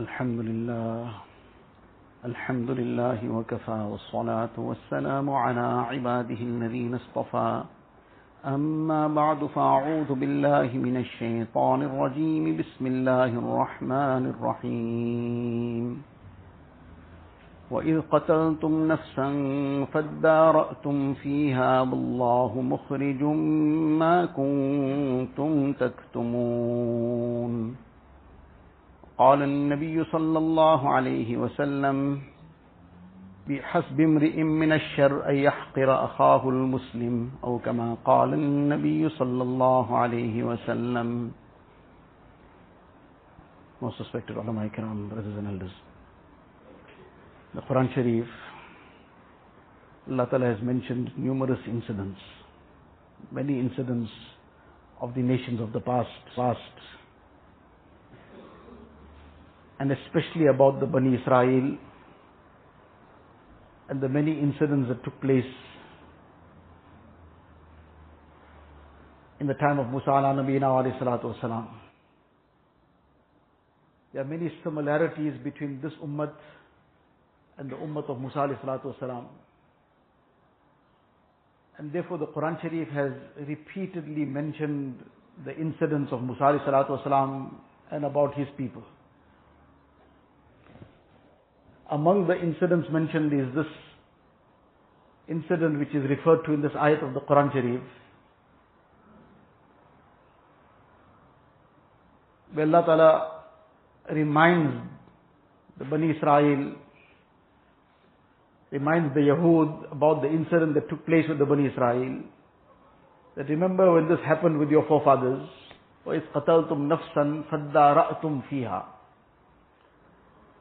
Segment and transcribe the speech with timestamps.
[0.00, 1.04] الحمد لله
[2.24, 7.62] الحمد لله وكفى والصلاة والسلام على عباده الذين اصطفى.
[8.46, 12.56] أما بعد فأعوذ بالله من الشيطان الرجيم.
[12.56, 16.02] بسم الله الرحمن الرحيم.
[17.70, 19.28] وإذ قتلتم نفسا
[19.92, 23.22] فادارأتم فيها والله مخرج
[24.02, 27.54] ما كنتم تكتمون.
[29.20, 32.20] قال النبي صلى الله عليه وسلم
[33.48, 40.44] بحسب امرئ من الشر أن يحقر أخاه المسلم أو كما قال النبي صلى الله عليه
[40.44, 41.32] وسلم
[43.82, 45.70] Most respected ulama ikram, brothers and elders.
[47.54, 48.26] The Quran Sharif,
[50.10, 52.20] Allah Ta'ala has mentioned numerous incidents,
[53.32, 54.10] many incidents
[55.00, 56.76] of the nations of the past, past,
[59.80, 61.78] and especially about the Bani Israel
[63.88, 65.52] and the many incidents that took place
[69.40, 71.66] in the time of Musa ala Nabiyina alayhi salatu wasalam.
[74.12, 76.30] There are many similarities between this ummah
[77.56, 79.24] and the ummah of Musa alayhi salatu wasalam.
[81.78, 83.12] And therefore the Quran Sharif has
[83.48, 85.02] repeatedly mentioned
[85.46, 87.54] the incidents of Musa alayhi salatu wasalam
[87.90, 88.82] and about his people
[91.91, 93.71] Among the incidents mentioned is this
[95.27, 97.81] incident which is referred to in this ayat of the Quran Sharif.
[102.53, 103.31] Where Allah Ta'ala
[104.13, 104.73] reminds
[105.77, 106.75] the Bani Israel,
[108.71, 112.21] reminds the Yahud about the incident that took place with the Bani Israel.
[113.35, 115.47] That remember when this happened with your forefathers,
[116.05, 118.83] وَإِذْ قَتَلْتُمْ نَفْسًا فَادَّارَأْتُمْ فِيهَا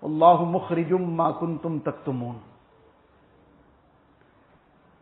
[0.03, 2.39] Allahu mukhrijum ma kuntum taktumun.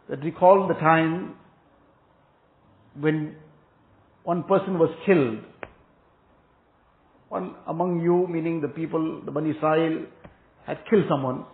[0.09, 1.35] That recall the time
[2.99, 3.35] when
[4.23, 5.39] one person was killed.
[7.29, 10.05] One among you, meaning the people, the Bani Israel,
[10.65, 11.45] had killed someone.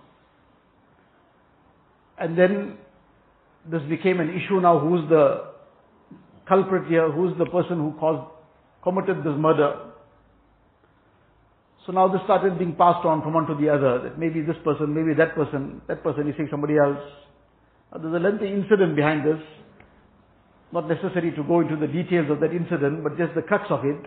[2.18, 2.78] And then
[3.70, 5.52] this became an issue now, who's the
[6.48, 8.30] culprit here, who's the person who caused,
[8.84, 9.93] committed this murder.
[11.86, 14.56] So now this started being passed on from one to the other, that maybe this
[14.64, 17.04] person, maybe that person, that person is saying somebody else.
[17.92, 19.42] Now there's a lengthy incident behind this.
[20.72, 23.84] Not necessary to go into the details of that incident, but just the crux of
[23.84, 24.00] it.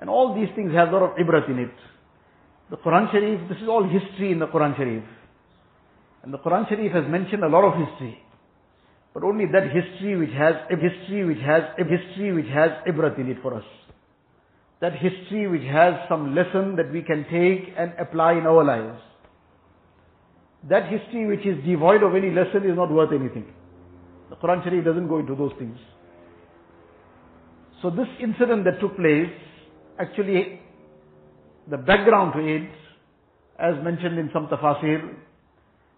[0.00, 1.74] And all these things have a lot of ibrat in it.
[2.70, 5.02] The Quran Sharif, this is all history in the Quran Sharif.
[6.22, 8.20] And the Quran Sharif has mentioned a lot of history.
[9.14, 13.18] But only that history which has, a history which has, a history which has ibrat
[13.18, 13.64] in it for us
[14.80, 19.00] that history which has some lesson that we can take and apply in our lives.
[20.68, 23.46] That history which is devoid of any lesson is not worth anything.
[24.30, 25.78] The Quran Sharif doesn't go into those things.
[27.82, 29.30] So this incident that took place,
[29.98, 30.60] actually,
[31.70, 32.70] the background to it,
[33.58, 35.14] as mentioned in some tafasir,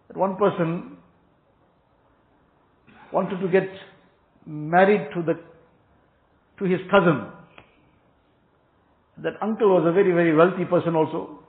[0.08, 0.96] that one person
[3.12, 3.68] wanted to get
[4.46, 5.34] married to the,
[6.58, 7.26] to his cousin,
[9.22, 11.40] that uncle was a very, very wealthy person also.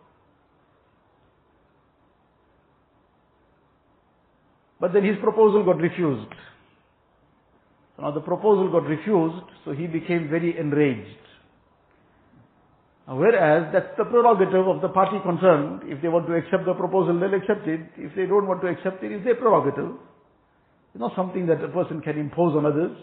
[4.79, 6.33] But then his proposal got refused.
[7.95, 11.17] So now the proposal got refused, so he became very enraged.
[13.07, 15.81] Whereas that's the prerogative of the party concerned.
[15.85, 17.81] If they want to accept the proposal, they'll accept it.
[17.97, 19.99] If they don't want to accept it, it's their prerogative.
[20.93, 22.97] It's not something that a person can impose on others.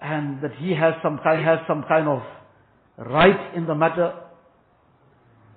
[0.00, 2.20] And that he has some kind, has some kind of
[2.98, 4.14] right in the matter.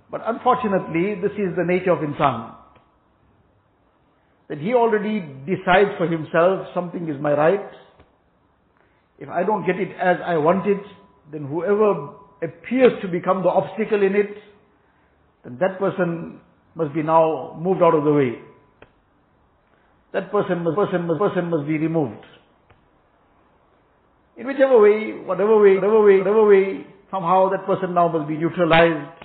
[0.10, 2.56] But unfortunately, this is the nature of insan.
[4.50, 7.70] That he already decides for himself something is my right.
[9.20, 10.82] If I don't get it as I want it,
[11.32, 14.38] then whoever appears to become the obstacle in it,
[15.44, 16.40] then that person
[16.76, 18.40] must be now moved out of the way.
[20.14, 22.24] That person must, person must, person must be removed.
[24.38, 28.38] In whichever way, whatever way, whatever way, whatever way, somehow that person now must be
[28.38, 29.24] neutralized.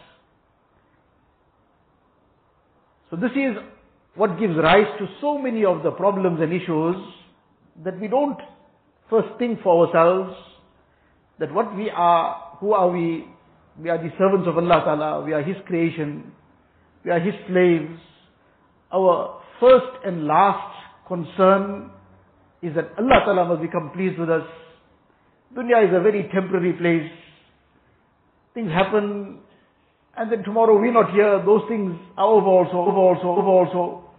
[3.11, 3.57] So this is
[4.15, 6.97] what gives rise to so many of the problems and issues
[7.85, 8.39] that we don't
[9.09, 10.35] first think for ourselves
[11.39, 13.27] that what we are, who are we?
[13.81, 16.33] We are the servants of Allah Ta'ala, we are His creation,
[17.05, 17.99] we are His slaves.
[18.93, 20.77] Our first and last
[21.09, 21.91] concern
[22.63, 24.47] is that Allah Ta'ala must become pleased with us.
[25.57, 27.11] Dunya is a very temporary place.
[28.55, 29.39] Things happen
[30.17, 34.11] And then tomorrow we're not here, those things are over also, over also, over also.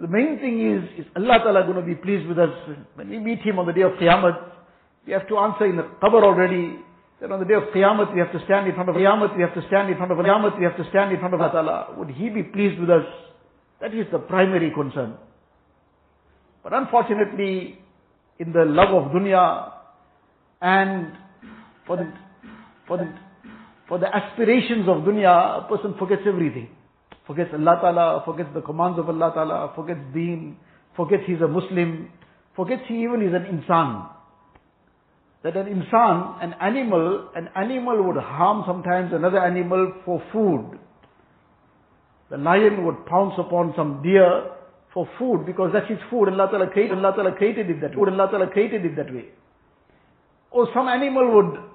[0.00, 2.50] The main thing is, is Allah Ta'ala going to be pleased with us?
[2.94, 4.50] When we meet Him on the day of Qiyamah,
[5.06, 6.78] we have to answer in the qabr already,
[7.20, 9.42] that on the day of Qiyamah we have to stand in front of Qiyamah, we
[9.42, 11.52] have to stand in front of Qiyamah, we have to stand in front of Allah
[11.52, 11.98] Ta'ala.
[11.98, 13.06] Would He be pleased with us?
[13.80, 15.14] That is the primary concern.
[16.64, 17.78] But unfortunately,
[18.40, 19.72] in the love of dunya
[20.60, 21.12] and
[21.86, 22.12] for the,
[22.86, 23.12] for the,
[23.88, 26.68] for the aspirations of dunya, a person forgets everything.
[27.26, 30.56] Forgets Allah Ta'ala, forgets the commands of Allah Ta'ala, forgets deen,
[30.96, 32.10] forgets he's a Muslim,
[32.54, 34.08] forgets he even is an insan.
[35.42, 40.78] That an insan, an animal, an animal would harm sometimes another animal for food.
[42.30, 44.50] The lion would pounce upon some deer
[44.92, 46.28] for food because that's his food.
[46.28, 48.10] Allah Ta'ala created, Allah Ta'ala created it that way.
[48.10, 49.26] Allah Ta'ala created it that way.
[50.50, 51.67] Or some animal would,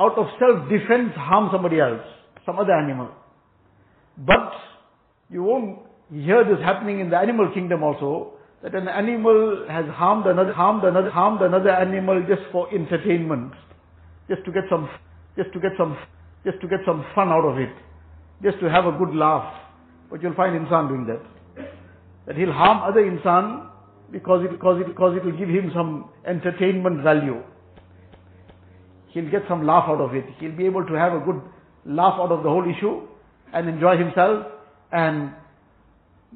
[0.00, 2.02] out of self-defense, harm somebody else,
[2.44, 3.10] some other animal.
[4.18, 4.52] But
[5.30, 5.80] you won't
[6.12, 10.84] hear this happening in the animal kingdom also, that an animal has harmed another, harmed
[10.84, 13.52] another, harmed another animal just for entertainment,
[14.28, 14.88] just to get some,
[15.36, 15.96] just to get some,
[16.44, 17.72] just to get some fun out of it,
[18.42, 19.52] just to have a good laugh.
[20.10, 21.36] But you'll find insan doing that
[22.26, 23.70] that he'll harm other insan
[24.10, 27.42] because it, because it, because it will give him some entertainment value.
[29.16, 30.26] He'll get some laugh out of it.
[30.38, 31.40] He'll be able to have a good
[31.86, 33.08] laugh out of the whole issue
[33.50, 34.44] and enjoy himself
[34.92, 35.32] and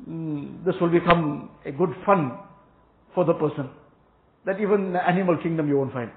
[0.09, 2.39] mm, this will become a good fun
[3.15, 3.69] for the person.
[4.47, 6.11] That even animal kingdom you won't find.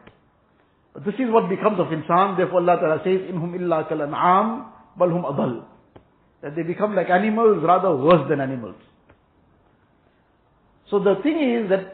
[0.93, 2.37] But this is what becomes of insan.
[2.37, 5.65] Therefore Allah Ta'ala says, Inhum illa kal an'am balhum adal.
[6.43, 8.75] That they become like animals rather worse than animals.
[10.89, 11.92] So the thing is that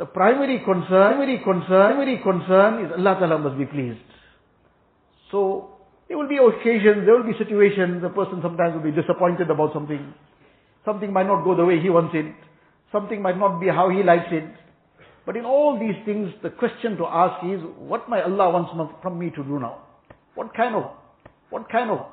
[0.00, 4.00] the primary concern, primary concern, primary concern is Allah Ta'ala must be pleased.
[5.30, 5.76] So
[6.08, 9.74] there will be occasions, there will be situations, the person sometimes will be disappointed about
[9.74, 10.14] something.
[10.86, 12.32] Something might not go the way he wants it.
[12.90, 14.48] Something might not be how he likes it.
[15.26, 18.72] But in all these things, the question to ask is, what my Allah wants
[19.02, 19.84] from me to do now?
[20.34, 20.92] What kind of,
[21.50, 22.06] what kind of,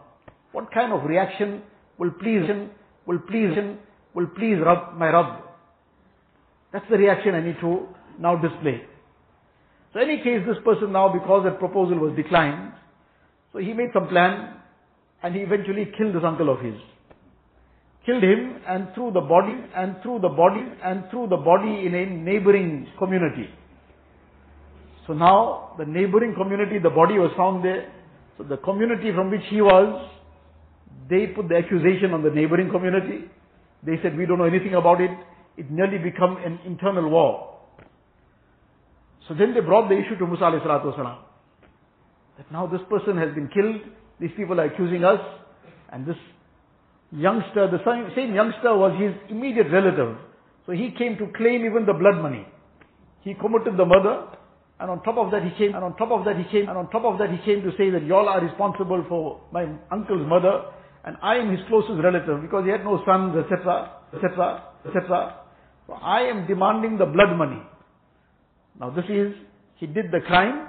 [0.51, 1.61] what kind of reaction
[1.97, 2.69] will please him,
[3.05, 3.79] will please him,
[4.13, 5.46] will please Rabb, my Rabb?
[6.77, 7.87] That's the reaction I need to
[8.19, 8.83] now display.
[9.93, 12.73] So in any case, this person now, because that proposal was declined,
[13.51, 14.57] so he made some plan
[15.23, 16.75] and he eventually killed this uncle of his.
[18.05, 21.95] Killed him and threw the body and threw the body and threw the body in
[21.95, 23.49] a neighboring community.
[25.07, 27.91] So now the neighboring community, the body was found there.
[28.37, 30.11] So the community from which he was,
[31.09, 33.25] they put the accusation on the neighboring community.
[33.81, 35.09] They said, we don't know anything about it
[35.57, 37.57] it nearly become an internal war.
[39.27, 40.95] So then they brought the issue to Musa alayhi salatu.
[42.37, 43.81] That now this person has been killed,
[44.19, 45.19] these people are accusing us,
[45.91, 46.15] and this
[47.11, 47.79] youngster, the
[48.15, 50.17] same youngster was his immediate relative.
[50.65, 52.45] So he came to claim even the blood money.
[53.21, 54.27] He committed the murder,
[54.79, 56.77] and on top of that he came, and on top of that he came, and
[56.77, 60.25] on top of that he came to say that y'all are responsible for my uncle's
[60.27, 60.65] murder,
[61.03, 65.46] and I am his closest relative because he had no sons, etc., etc., etc.
[65.93, 67.61] I am demanding the blood money.
[68.79, 69.33] Now this is,
[69.75, 70.67] he did the crime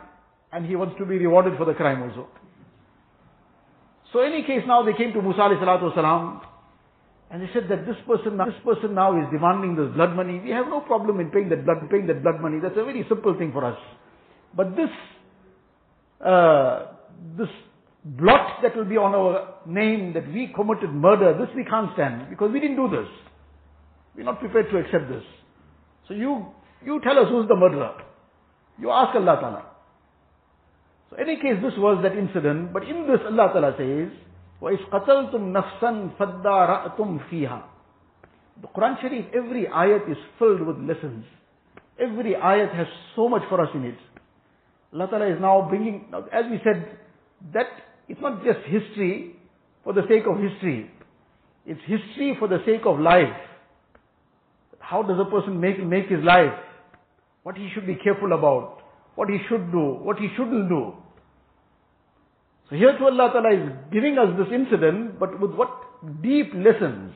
[0.52, 2.28] and he wants to be rewarded for the crime also.
[4.12, 6.40] So any case now they came to Musa wasalam
[7.30, 10.40] and they said that this person, this person now is demanding this blood money.
[10.40, 12.58] We have no problem in paying that blood, paying that blood money.
[12.62, 13.78] That's a very simple thing for us.
[14.56, 14.88] But this,
[16.24, 16.86] uh,
[17.36, 17.48] this
[18.04, 22.30] blot that will be on our name that we committed murder, this we can't stand
[22.30, 23.08] because we didn't do this.
[24.15, 25.23] We're not prepared to accept this.
[26.07, 26.45] So you,
[26.85, 27.93] you tell us who's the murderer.
[28.79, 29.65] You ask Allah Ta'ala.
[31.09, 34.09] So any case, this was that incident, but in this Allah Ta'ala says,
[34.61, 37.63] وَإِذْ قَتَلْتُمْ نَفْسًا فَدَّارَأْتُمْ فِيهَا
[38.61, 41.25] The Quran Sharif, every ayat is filled with lessons.
[41.99, 43.97] Every ayat has so much for us in it.
[44.93, 46.97] Allah Ta'ala is now bringing, as we said,
[47.53, 47.67] that
[48.07, 49.35] it's not just history
[49.83, 50.89] for the sake of history.
[51.65, 53.33] It's history for the sake of life.
[54.87, 56.53] How does a person make, make his life?
[57.43, 58.79] What he should be careful about?
[59.15, 59.99] What he should do?
[60.03, 60.93] What he shouldn't do?
[62.69, 65.69] So here to Allah Ta'ala is giving us this incident, but with what
[66.21, 67.13] deep lessons.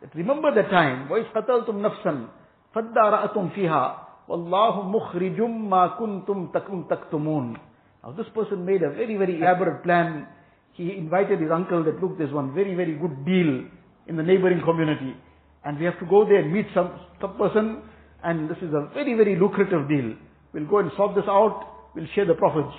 [0.00, 2.28] That remember the time, وَإِذْ قَتَلْتُمْ نَفْسًا
[2.74, 3.84] فَدَّارَأَتُمْ فِيهَا
[4.28, 6.52] وَاللَّهُ مُخْرِجٌ مَا كُنْتُمْ
[6.88, 7.56] تَكْتُمُونَ
[8.04, 10.26] Now this person made a very, very elaborate plan.
[10.72, 13.64] He invited his uncle that look, there's one very, very good deal
[14.06, 15.16] in the neighboring community
[15.65, 17.83] and we have to go there and meet some, some person
[18.23, 20.13] and this is a very, very lucrative deal.
[20.53, 22.75] We'll go and sort this out, we'll share the profits.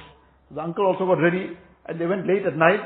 [0.54, 2.80] The uncle also got ready and they went late at night,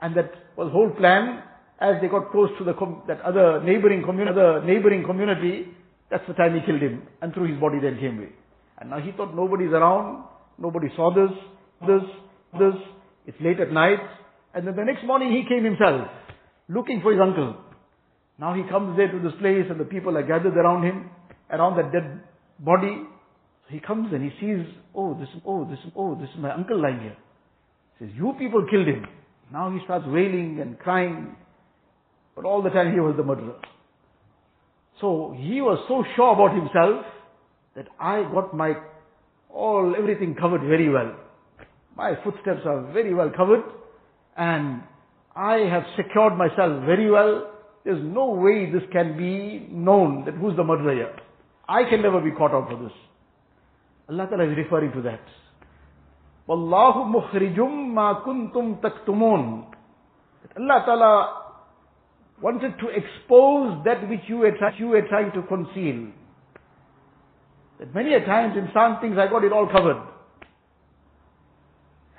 [0.00, 1.42] and that was whole plan.
[1.78, 2.72] As they got close to the
[3.06, 5.68] that other neighboring neighboring community,
[6.10, 8.32] that's the time he killed him and threw his body then came away.
[8.78, 10.24] And now he thought nobody's around,
[10.58, 11.30] nobody saw this,
[11.86, 12.02] this,
[12.58, 12.74] this.
[13.26, 13.98] It's late at night,
[14.54, 16.08] and then the next morning he came himself,
[16.68, 17.56] looking for his uncle.
[18.38, 21.10] Now he comes there to this place, and the people are gathered around him,
[21.50, 22.20] around that dead
[22.58, 23.02] body.
[23.68, 24.64] He comes and he sees,
[24.94, 27.16] oh, this, oh, this, oh, this is my uncle lying here.
[27.98, 29.06] He says, you people killed him.
[29.52, 31.36] Now he starts wailing and crying.
[32.34, 33.56] But all the time he was the murderer.
[35.00, 37.04] So he was so sure about himself
[37.74, 38.74] that I got my
[39.52, 41.14] all everything covered very well.
[41.96, 43.62] My footsteps are very well covered
[44.36, 44.82] and
[45.34, 47.52] I have secured myself very well.
[47.86, 51.14] There's no way this can be known that who's the murderer.
[51.68, 52.92] I can never be caught out for this.
[54.10, 55.20] Allah Ta'ala is referring to that.
[56.48, 59.66] Wallahu mukhrijum ma kuntum taktumun.
[60.58, 61.42] Allah Ta'ala
[62.42, 66.08] wanted to expose that which you were, you were trying to conceal.
[67.78, 70.02] That many a times in some things I got it all covered.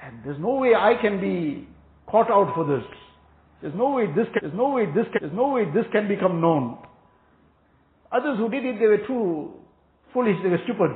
[0.01, 1.67] And there's no way I can be
[2.09, 2.85] caught out for this.
[3.61, 6.07] There's no way this can, there's no way this can, there's no way this can
[6.07, 6.77] become known.
[8.11, 9.53] Others who did it, they were too
[10.13, 10.91] foolish, they were stupid.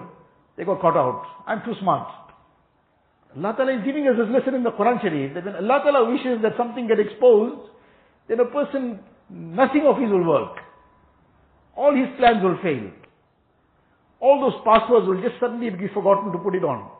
[0.57, 1.23] They got caught out.
[1.47, 2.07] I'm too smart.
[3.35, 6.11] Allah Ta'ala is giving us this lesson in the Quran Sharif that when Allah Ta'ala
[6.11, 7.69] wishes that something get exposed,
[8.27, 8.99] then a person,
[9.29, 10.57] nothing of his will work.
[11.75, 12.91] All his plans will fail.
[14.19, 16.91] All those passwords will just suddenly be forgotten to put it on.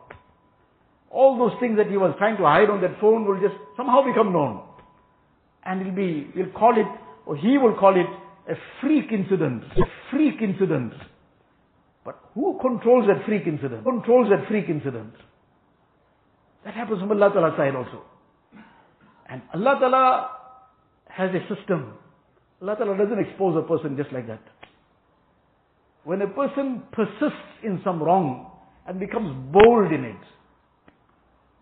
[1.10, 4.02] All those things that he was trying to hide on that phone will just somehow
[4.02, 4.62] become known.
[5.64, 6.86] And it'll be, we'll call it,
[7.26, 8.06] or he will call it,
[8.50, 9.62] a freak incident.
[9.76, 10.92] A freak incident.
[12.04, 13.84] But who controls that freak incident?
[13.84, 15.14] Who Controls that freak incident?
[16.64, 18.02] That happens from Allah Ta'ala's side also.
[19.28, 20.30] And Allah Ta'ala
[21.08, 21.94] has a system.
[22.60, 24.42] Allah Ta'ala doesn't expose a person just like that.
[26.04, 28.50] When a person persists in some wrong
[28.86, 30.16] and becomes bold in it,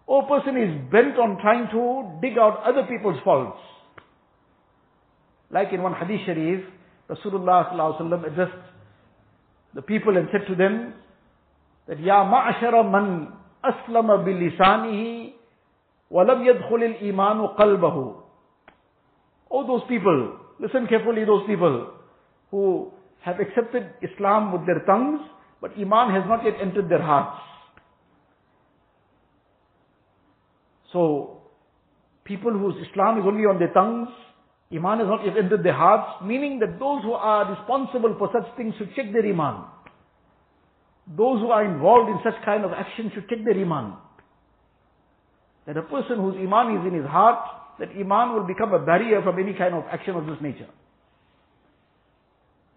[0.07, 3.61] or a person is bent on trying to dig out other people's faults.
[5.50, 6.64] Like in one hadith sharif,
[7.09, 8.52] Rasulullah addressed
[9.75, 10.95] the people and said to them
[11.88, 13.33] that Ya ma'ashara man
[13.64, 15.33] aslama bilisanihi
[16.12, 18.23] walam yadkhul al-imanu qalbahu.
[19.50, 21.95] Oh those people, listen carefully those people
[22.52, 22.92] who
[23.23, 25.21] have accepted Islam with their tongues,
[25.61, 27.40] but Iman has not yet entered their hearts.
[30.92, 31.42] So,
[32.25, 34.09] people whose Islam is only on their tongues,
[34.73, 38.57] Iman has not yet entered their hearts, meaning that those who are responsible for such
[38.57, 39.65] things should check their Iman.
[41.17, 43.95] Those who are involved in such kind of action should check their Iman.
[45.67, 47.43] That a person whose Iman is in his heart,
[47.81, 50.69] that Iman will become a barrier from any kind of action of this nature.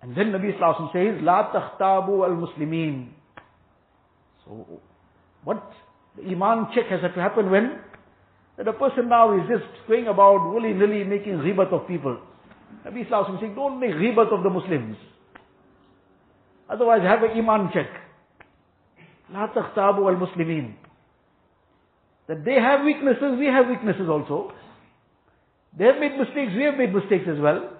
[0.02, 3.10] And then Nabi Sallallahu says, La takhtabu al-muslimin.
[4.46, 4.82] So,
[5.44, 5.72] what
[6.18, 7.80] the Iman check has to happen when?
[8.58, 12.20] That a person now is just going about willy-nilly making ghibat of people.
[12.86, 14.98] Nabi Sallallahu saying, don't make ghibat of the Muslims.
[16.70, 17.90] Otherwise have an Iman check.
[19.32, 20.76] La takhtabu al-muslimin.
[22.28, 24.54] That they have weaknesses, we have weaknesses also.
[25.78, 27.72] They have made mistakes, we have made mistakes as well.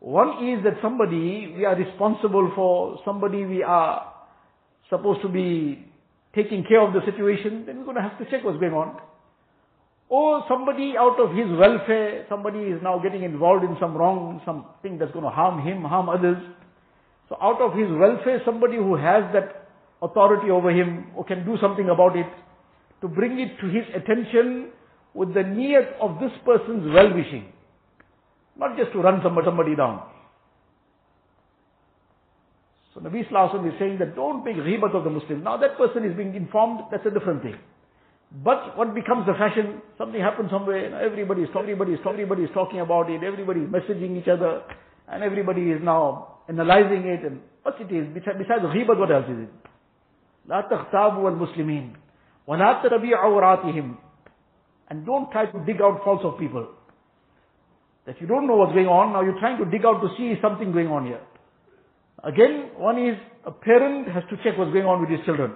[0.00, 4.12] One is that somebody we are responsible for, somebody we are
[4.90, 5.86] supposed to be
[6.34, 8.98] taking care of the situation, then we're going to have to check what's going on.
[10.12, 14.98] Or somebody out of his welfare, somebody is now getting involved in some wrong, something
[14.98, 16.36] that's going to harm him, harm others.
[17.30, 19.70] So out of his welfare, somebody who has that
[20.02, 22.26] authority over him, or can do something about it,
[23.00, 24.68] to bring it to his attention
[25.14, 27.50] with the niyat of this person's well-wishing.
[28.58, 30.02] Not just to run somebody, down.
[32.92, 35.42] So Nabi Sallallahu is saying that don't make ghibat of the Muslims.
[35.42, 37.56] Now that person is being informed, that's a different thing.
[38.43, 42.81] But what becomes the fashion, something happens somewhere, everybody is, everybody is, everybody is talking
[42.81, 44.63] about it, everybody is messaging each other,
[45.07, 49.47] and everybody is now analyzing it, and what it is, besides ghibat, what else is
[49.47, 49.53] it?
[50.47, 51.93] لا تغتابوا المسلمين
[52.47, 53.95] ولا تربيعوا عوراتهم
[54.89, 56.67] and don't try to dig out faults of people.
[58.05, 60.39] That you don't know what's going on, now you're trying to dig out to see
[60.41, 61.19] something going on here.
[62.23, 65.53] Again, one is a parent has to check what's going on with his children.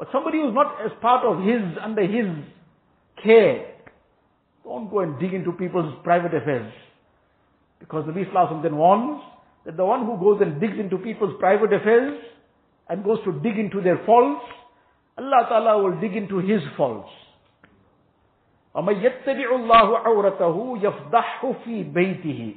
[0.00, 2.26] But somebody who's not as part of his, under his
[3.22, 3.72] care,
[4.64, 6.72] don't go and dig into people's private affairs.
[7.78, 9.22] Because the Islam then warns
[9.64, 12.18] that the one who goes and digs into people's private affairs
[12.88, 14.44] and goes to dig into their faults,
[15.18, 17.08] Allah Ta'ala will dig into his faults.
[18.74, 22.56] وَمَن يَتَّبِعُ اللَّهُ عَوْرَتَهُ يَفْضَحُ فِي بَيْتِهِ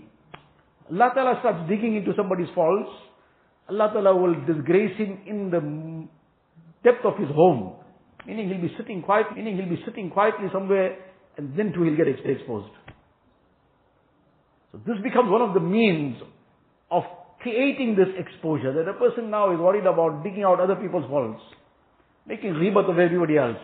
[0.91, 2.89] Allah Ta'ala starts digging into somebody's faults.
[3.69, 5.61] Allah Ta'ala will disgrace him in the
[6.84, 7.76] depth of his home.
[8.26, 10.96] Meaning he'll be sitting quietly, meaning he'll be sitting quietly somewhere
[11.36, 12.70] and then too he'll get exposed.
[14.72, 16.16] So this becomes one of the means
[16.90, 17.02] of
[17.40, 21.42] creating this exposure that a person now is worried about digging out other people's faults,
[22.26, 23.60] making ghibat of everybody else.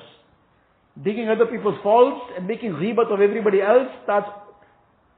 [1.02, 4.28] Digging other people's faults and making ghibat of everybody else starts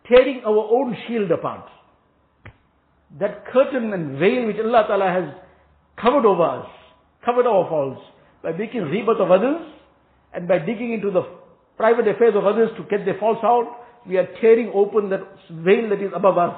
[0.07, 1.67] tearing our own shield apart.
[3.19, 5.35] That curtain and veil which Allah Ta'ala has
[6.01, 6.67] covered over us,
[7.25, 8.01] covered our faults,
[8.43, 9.63] by making ghibat of others,
[10.35, 11.23] and by digging into the
[11.77, 15.89] private affairs of others to get their faults out, we are tearing open that veil
[15.91, 16.57] that is above us.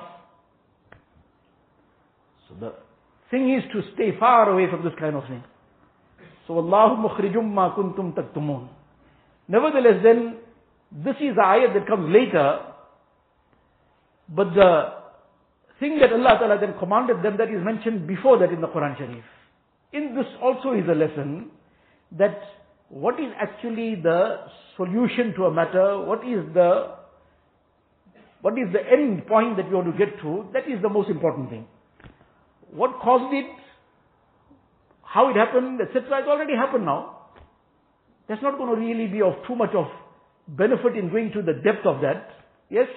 [2.49, 2.75] So the
[3.30, 5.42] thing is to stay far away from this kind of thing.
[6.47, 8.68] So Allah mukhrijum ma kuntum taktumun.
[9.49, 10.37] Nevertheless then,
[10.92, 12.61] this is the ayat that comes later,
[14.28, 14.92] but the
[15.80, 18.97] thing that Allah Ta'ala then commanded them that is mentioned before that in the Quran
[18.97, 19.25] Sharif.
[19.94, 21.50] In this also is a lesson
[22.18, 22.42] that
[22.88, 24.38] what is actually the
[24.76, 26.96] solution to a matter, what is the
[28.40, 31.08] what is the end point that you want to get to, that is the most
[31.08, 31.66] important thing.
[32.70, 33.46] What caused it,
[35.00, 36.18] how it happened, etc.
[36.18, 37.30] It's already happened now.
[38.28, 39.86] That's not going to really be of too much of
[40.46, 42.28] benefit in going to the depth of that.
[42.68, 42.88] Yes,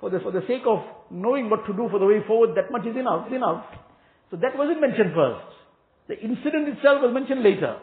[0.00, 2.72] for the, for the sake of knowing what to do for the way forward, that
[2.72, 3.64] much is enough, enough.
[4.30, 5.65] So that wasn't mentioned first.
[6.07, 7.77] The incident itself was mentioned later.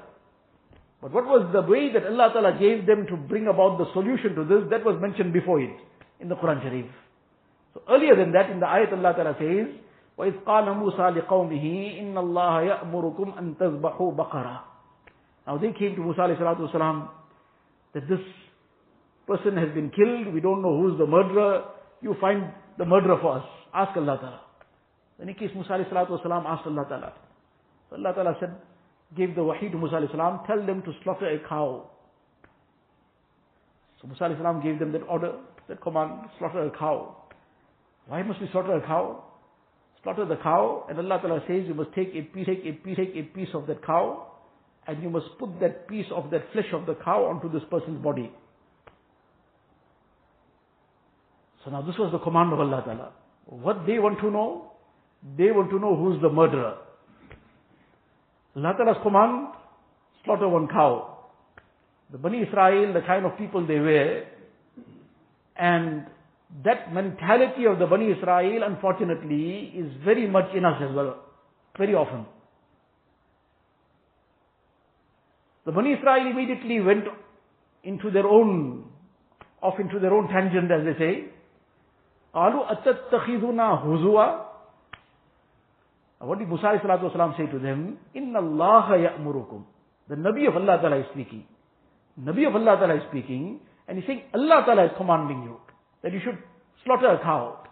[1.00, 4.35] But what was the way that Allah Ta'ala gave them to bring about the solution
[4.35, 5.71] to this, that was mentioned before it
[6.21, 6.90] in the Quran Sharif.
[7.75, 9.71] So earlier than that, in the ayat Allah Ta'ala says,
[10.19, 11.64] وَإِذْ قَالَ مُوسَى لِقَوْمِهِ
[12.02, 14.59] إِنَّ اللَّهَ يَأْمُرُكُمْ أَن تَذْبَحُوا بَقَرًا
[15.47, 17.09] Now they came to Musa alayhi salatu wasalam,
[17.95, 18.19] that this
[19.28, 21.64] person has been killed, we don't know who's the murderer,
[22.02, 23.45] you find the murderer for us.
[23.73, 24.41] Ask Allah Ta'ala.
[25.21, 27.13] In any case, Musa alayhi salatu wasalam asked Allah Ta'ala.
[27.94, 28.56] so Allah Ta'ala said,
[29.16, 31.88] gave the wahi to Musa alayhi tell them to slaughter a cow.
[34.01, 35.34] So Musa alayhi gave them that order,
[35.70, 37.16] that command, slaughter a cow.
[38.08, 39.24] Why must we slaughter a cow?
[40.01, 42.98] Slaughter the cow, and Allah Ta'ala says you must take a piece, take a piece,
[42.98, 44.32] take a piece of that cow,
[44.88, 48.03] and you must put that piece of that flesh of the cow onto this person's
[48.03, 48.32] body.
[51.64, 53.12] So now this was the command of Allah Ta'ala.
[53.46, 54.72] What they want to know?
[55.38, 56.77] They want to know who's the murderer.
[58.56, 59.49] Allah Ta'ala's command,
[60.25, 61.19] slaughter one cow.
[62.11, 64.25] The Bani Israel, the kind of people they were,
[65.56, 66.06] and
[66.65, 71.17] that mentality of the Bani Israel, unfortunately, is very much in us as well,
[71.76, 72.26] very often.
[75.67, 77.04] The Bani Israel immediately went
[77.84, 78.84] into their own,
[79.63, 81.25] off into their own tangent, as they say.
[82.34, 84.49] قالوا أتتخذنا هزوا
[86.23, 87.99] What did Musa والسلام, say to them?
[88.15, 89.63] Inna Allah ya'murukum.
[90.08, 91.45] The Nabi of Allah Ta'ala is speaking.
[92.21, 95.56] Nabi of Allah Ta'ala is speaking, and he's saying, Allah Ta'ala is commanding you
[96.02, 96.39] that you should
[96.84, 97.63] slaughter a cow.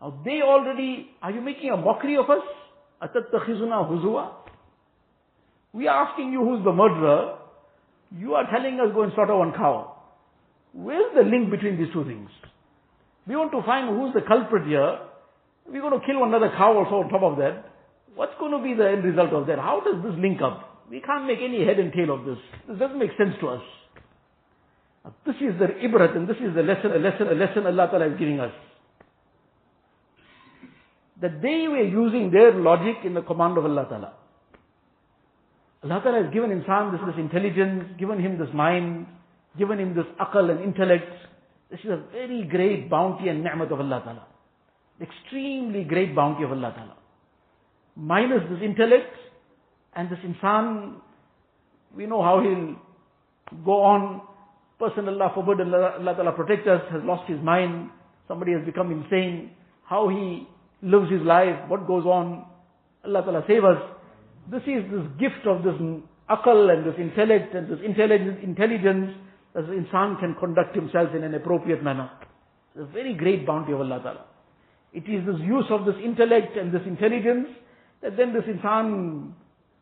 [0.00, 2.42] Now they already, are you making a mockery of us?
[3.02, 4.32] أَتَتَّخِذُنَا huzwa?
[5.72, 7.36] We are asking you who's the murderer.
[8.18, 9.96] You are telling us go and slaughter one cow.
[10.72, 12.30] Where's the link between these two things?
[13.26, 15.00] We want to find who's the culprit here.
[15.68, 17.66] We're going to kill another cow also on top of that.
[18.15, 19.59] What's going to be the end result of that?
[19.59, 20.87] How does this link up?
[20.89, 22.37] We can't make any head and tail of this.
[22.67, 23.61] This doesn't make sense to us.
[25.25, 28.07] This is the ibrat and this is the lesson, a lesson, a lesson Allah Ta'ala
[28.07, 28.53] is giving us.
[31.21, 34.13] That they were using their logic in the command of Allah Ta'ala.
[35.83, 39.05] Allah Ta'ala has given insan this, this intelligence, given him this mind,
[39.57, 41.11] given him this akal and intellect.
[41.69, 44.25] This is a very great bounty and ni'mat of Allah Ta'ala.
[45.01, 46.95] Extremely great bounty of Allah Ta'ala.
[47.95, 49.15] Minus this intellect
[49.95, 50.95] and this insan,
[51.95, 52.75] we know how he'll
[53.63, 54.21] go on.
[54.77, 57.89] Person Allah forbid, Allah, Allah Ta'ala protect us, has lost his mind.
[58.27, 59.51] Somebody has become insane.
[59.85, 60.47] How he
[60.81, 62.45] lives his life, what goes on.
[63.05, 63.81] Allah Ta'ala save us.
[64.51, 65.79] This is this gift of this
[66.29, 69.11] akal and this intellect and this intelligence, intelligence
[69.53, 72.09] that the insan can conduct himself in an appropriate manner.
[72.75, 74.25] It's a very great bounty of Allah Ta'ala.
[74.91, 77.47] It is this use of this intellect and this intelligence
[78.05, 79.33] that then this insan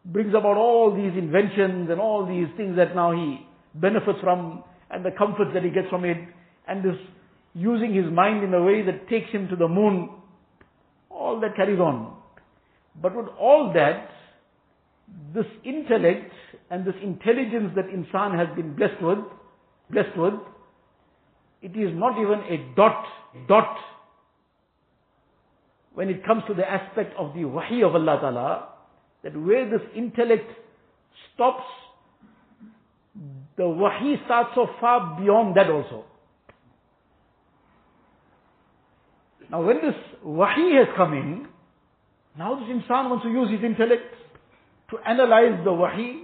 [0.05, 5.03] brings about all these inventions and all these things that now he benefits from and
[5.03, 6.17] the comforts that he gets from it
[6.67, 6.95] and this
[7.53, 10.09] using his mind in a way that takes him to the moon.
[11.09, 12.15] All that carries on.
[13.01, 14.09] But with all that,
[15.35, 16.31] this intellect
[16.71, 19.19] and this intelligence that insan has been blessed with,
[19.91, 20.33] blessed with,
[21.61, 23.05] it is not even a dot,
[23.49, 23.77] dot,
[25.93, 28.69] when it comes to the aspect of the wahi of Allah Ta'ala,
[29.23, 30.49] that where this intellect
[31.33, 31.63] stops,
[33.57, 36.05] the wahi starts so far beyond that also.
[39.51, 41.47] Now when this wahi has come in,
[42.37, 44.15] now this insan wants to use his intellect
[44.89, 46.23] to analyze the wahi,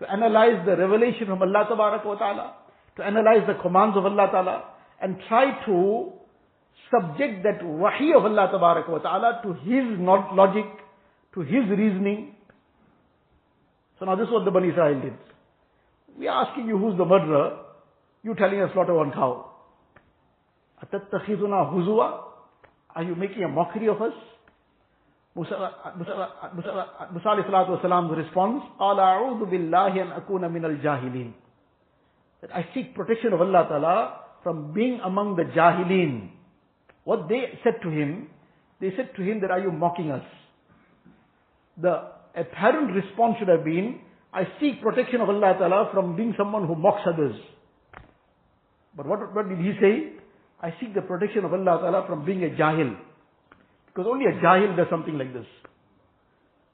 [0.00, 2.54] to analyze the revelation from Allah ta'ala,
[2.96, 4.64] to analyze the commands of Allah ta'ala,
[5.00, 6.12] and try to
[6.91, 8.49] subject that wahi of Allah
[8.87, 10.65] wa ta'ala to his logic,
[11.33, 12.35] to his reasoning.
[13.99, 15.13] So now this is what the Bani Israel did.
[16.17, 17.59] We are asking you who's the murderer,
[18.23, 19.51] you telling us slaughter one cow.
[20.83, 22.23] أَتَتَّخِذُنَا هُزُوًا
[22.95, 24.13] Are you making a mockery of us?
[25.35, 25.53] Musa,
[25.97, 31.33] Musa, Musa, Musa alayhi salatu wasalam's response, قَالَ أَعُوذُ بِاللَّهِ أَنْ أَكُونَ مِنَ الْجَاهِلِينَ
[32.41, 36.29] That I seek protection of Allah Ta'ala from being among the jahilin.
[37.04, 38.28] What they said to him,
[38.80, 40.24] they said to him that are you mocking us?
[41.80, 44.00] The apparent response should have been,
[44.32, 47.36] I seek protection of Allah Ta'ala from being someone who mocks others.
[48.96, 50.12] But what, what did he say?
[50.60, 52.96] I seek the protection of Allah Ta'ala from being a jahil.
[53.86, 55.46] Because only a jahil does something like this.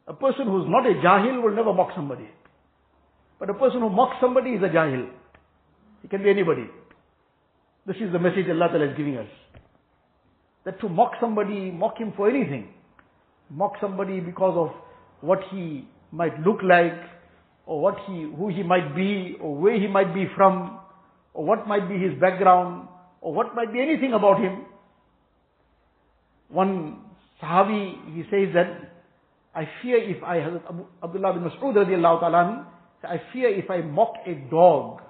[0.06, 2.28] A person who's not a jahil will never mock somebody.
[3.38, 5.08] But a person who mocks somebody is a jahil.
[6.02, 6.66] He can be anybody.
[7.86, 9.26] This is the message Allah Ta'ala is giving us.
[10.68, 12.68] That to mock somebody, mock him for anything.
[13.48, 14.68] Mock somebody because of
[15.22, 16.92] what he might look like,
[17.64, 20.78] or what he, who he might be, or where he might be from,
[21.32, 22.86] or what might be his background,
[23.22, 24.66] or what might be anything about him.
[26.48, 26.98] One
[27.42, 28.92] Sahabi, he says that,
[29.54, 30.40] I fear if I,
[31.02, 32.66] Abdullah bin Mas'ud radiallahu ta'ala,
[33.04, 35.00] I fear if I mock a dog,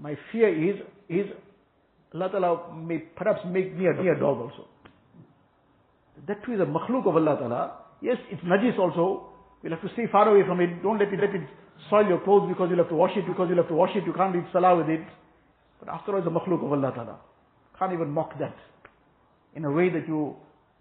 [0.00, 1.26] my fear is, is
[2.14, 4.66] Allah Ta'ala may perhaps make me a, me a dog also.
[6.26, 7.72] That too is a makhluk of Allah Ta'ala.
[8.00, 9.28] Yes, it's najis also.
[9.62, 10.82] We'll have to stay far away from it.
[10.82, 11.48] Don't let it, let it
[11.90, 14.04] soil your clothes because you'll have to wash it, because you'll have to wash it.
[14.06, 15.04] You can't read salah with it.
[15.80, 17.18] But after all, it's a makhluk of Allah Ta'ala.
[17.78, 18.56] Can't even mock that.
[19.54, 20.36] In a way that you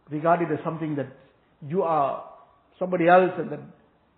[0.10, 1.08] regard it as something that
[1.68, 2.24] you are
[2.78, 3.60] somebody else and that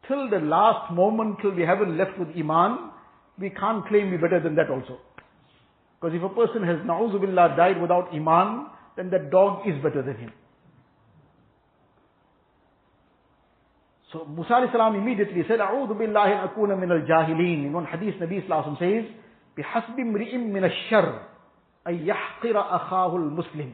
[0.07, 2.91] till the last moment, till we haven't left with Iman,
[3.39, 4.99] we can't claim we're better than that also.
[6.00, 8.66] Because if a person has na'uzubillah died without Iman,
[8.96, 10.32] then that dog is better than him.
[14.12, 17.66] So Musa alayhi salam immediately said, أعوذ بالله أن أكون من الجاهلين.
[17.66, 19.10] In one hadith, Nabi Sallallahu says,
[19.56, 21.20] بحسب امرئ من الشر
[21.86, 23.72] أن يحقر أخاه المسلم.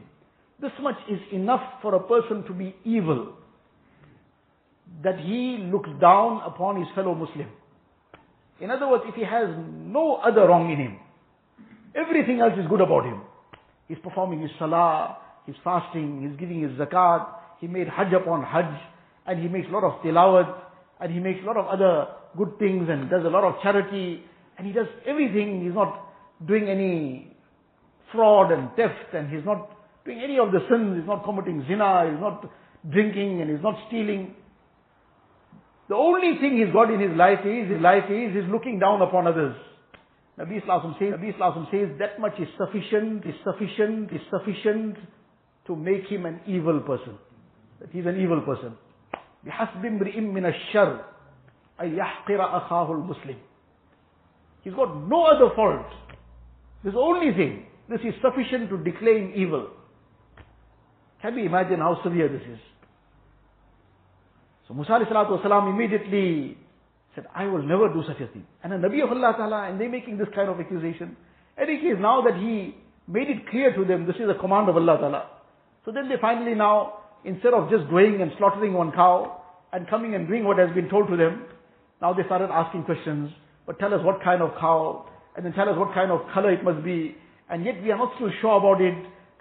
[0.61, 3.33] This much is enough for a person to be evil.
[5.03, 7.47] That he looks down upon his fellow Muslim.
[8.61, 10.99] In other words, if he has no other wrong in him,
[11.94, 13.22] everything else is good about him.
[13.88, 17.26] He's performing his salah, he's fasting, he's giving his zakat,
[17.60, 18.74] he made hajj upon hajj,
[19.26, 20.54] and he makes a lot of tilawat,
[21.00, 24.22] and he makes a lot of other good things, and does a lot of charity,
[24.58, 25.62] and he does everything.
[25.64, 26.06] He's not
[26.46, 27.36] doing any
[28.12, 29.70] fraud and theft, and he's not
[30.04, 32.44] doing any of the sins, he's not committing zina, he's not
[32.90, 34.34] drinking and he's not stealing.
[35.88, 39.02] The only thing he's got in his life is, his life is, he's looking down
[39.02, 39.56] upon others.
[40.39, 44.95] Nabi Sallallahu says, Nabi Sallallahu says that much is sufficient, is sufficient, is sufficient
[45.67, 47.17] to make him an evil person.
[47.79, 48.75] That he's an evil person.
[49.45, 50.99] بحسب امرئ من الشر
[51.81, 53.35] أن يحقر أخاه المسلم.
[54.63, 55.85] He's got no other fault.
[56.83, 57.65] This only thing.
[57.89, 59.67] This is sufficient to declare him evil.
[61.21, 62.59] Can we imagine how severe this is?
[64.67, 66.57] So Musa والسلام, immediately
[67.14, 68.46] said, I will never do such a thing.
[68.62, 71.16] And a Nabi of Allah Ta'ala, and they making this kind of accusation.
[71.60, 74.76] Any case, now that he made it clear to them, this is a command of
[74.76, 75.30] Allah Ta'ala.
[75.84, 80.14] So then they finally now, instead of just going and slaughtering one cow, and coming
[80.14, 81.44] and doing what has been told to them,
[82.00, 83.30] now they started asking questions,
[83.66, 86.52] but tell us what kind of cow, and then tell us what kind of color
[86.52, 87.16] it must be,
[87.50, 88.94] and yet we are not still sure about it,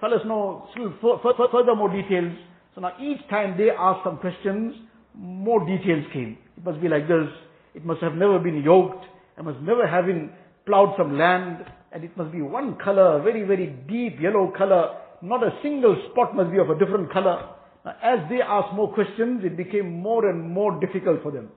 [0.04, 2.34] Tell us no, still further more details.
[2.76, 4.76] So now each time they asked some questions,
[5.16, 6.38] more details came.
[6.58, 7.30] It must be like this.
[7.74, 9.06] It must have never been yoked.
[9.38, 10.32] It must never have been
[10.66, 11.66] plowed some land.
[11.92, 14.98] And it must be one color, very, very deep yellow color.
[15.22, 17.50] Not a single spot must be of a different color.
[17.86, 21.50] Now, as they asked more questions, it became more and more difficult for them.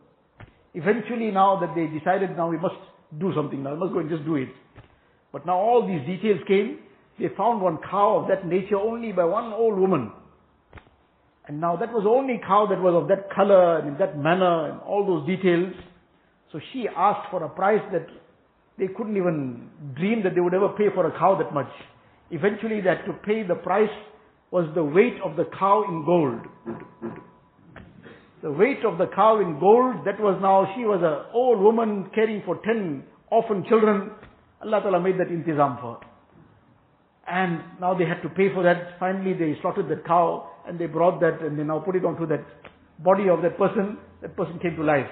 [0.74, 2.76] Eventually now that they decided now we must
[3.18, 4.48] do something now, we must go and just do it.
[5.32, 6.80] But now all these details came,
[7.18, 10.12] they found one cow of that nature only by one old woman.
[11.48, 14.18] And now that was the only cow that was of that color and in that
[14.18, 15.72] manner and all those details.
[16.56, 18.06] So she asked for a price that
[18.78, 21.68] they couldn't even dream that they would ever pay for a cow that much.
[22.30, 23.92] Eventually they had to pay the price
[24.50, 26.40] was the weight of the cow in gold.
[28.40, 32.08] The weight of the cow in gold, that was now, she was an old woman
[32.14, 34.12] caring for ten orphan children.
[34.64, 36.06] Allah Ta'ala made that intizam for her.
[37.28, 38.98] And now they had to pay for that.
[38.98, 42.26] Finally they slaughtered that cow and they brought that and they now put it onto
[42.28, 42.46] that
[43.04, 43.98] body of that person.
[44.22, 45.04] That person came to life.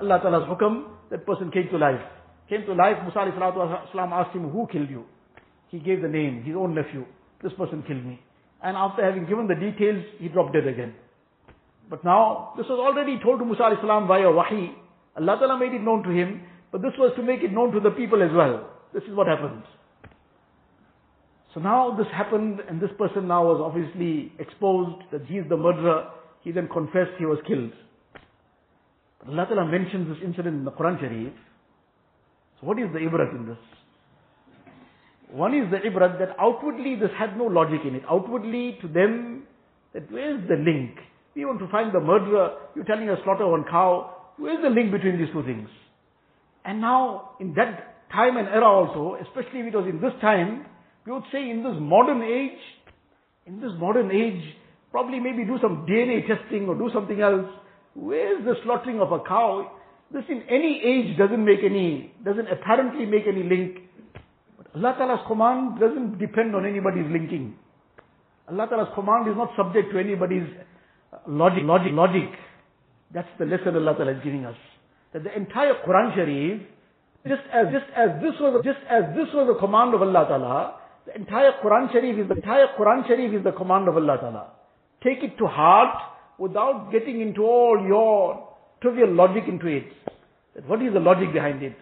[0.00, 2.00] Allah Ta'ala's hukam, that person came to life.
[2.48, 3.30] Came to life, Musa
[3.92, 5.04] salam asked him, who killed you?
[5.68, 7.04] He gave the name, his own nephew.
[7.42, 8.20] This person killed me.
[8.62, 10.94] And after having given the details, he dropped dead again.
[11.90, 14.72] But now, this was already told to Musa salam via wahi.
[15.16, 17.80] Allah Ta'ala made it known to him, but this was to make it known to
[17.80, 18.70] the people as well.
[18.94, 19.64] This is what happens.
[21.54, 25.56] So now this happened and this person now was obviously exposed that he is the
[25.56, 26.08] murderer.
[26.42, 27.72] He then confessed he was killed.
[29.26, 31.32] Allah Ta'ala mentions this incident in the Quran Sharif.
[32.60, 33.58] So what is the ibrat in this?
[35.30, 38.02] One is the ibrat that outwardly this had no logic in it.
[38.08, 39.42] Outwardly to them,
[39.92, 40.96] that where is the link?
[41.34, 44.14] We want to find the murderer, you're telling us slaughter one cow.
[44.38, 45.68] Where is the link between these two things?
[46.64, 50.66] And now, in that time and era also, especially if it was in this time,
[51.06, 52.58] we would say in this modern age,
[53.46, 54.42] in this modern age,
[54.90, 57.48] probably maybe do some DNA testing or do something else.
[57.94, 59.72] Where is the slaughtering of a cow?
[60.12, 63.88] This in any age doesn't make any, doesn't apparently make any link
[64.56, 67.56] But Allah Ta'ala's command doesn't depend on anybody's linking.
[68.48, 70.48] Allah Ta'ala's command is not subject to anybody's
[71.12, 72.30] uh, logic, logic, logic.
[73.12, 74.56] That's the lesson Allah Ta'ala is giving us.
[75.12, 76.62] That the entire Quran Sharif,
[77.26, 80.74] just as, just as this was, just as this was a command of Allah Ta'ala,
[81.06, 84.46] the entire Quran Sharif is the entire Quran Sharif is the command of Allah Ta'ala.
[85.04, 88.47] Take it to heart without getting into all your
[88.81, 89.85] trivial logic into it.
[90.55, 91.75] That what is the logic behind it?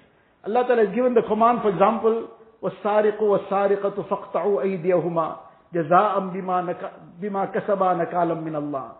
[0.45, 2.29] Allah Ta'ala has given the command, for example,
[2.61, 5.35] والسارق والسارقة فاقطعوا أيديهما
[5.73, 6.75] جزاء بما,
[7.21, 8.91] بما كسبا نكالا من الله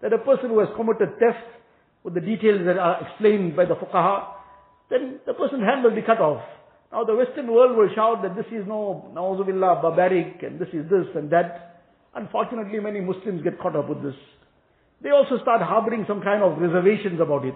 [0.00, 1.44] that a person who has committed theft
[2.04, 4.26] with the details that are explained by the fuqaha
[4.90, 6.42] then the person's hand will be cut off
[6.92, 10.88] now the western world will shout that this is no na'uzubillah barbaric and this is
[10.88, 11.82] this and that
[12.14, 14.14] unfortunately many Muslims get caught up with this
[15.01, 17.55] they also start harboring some kind of reservations about it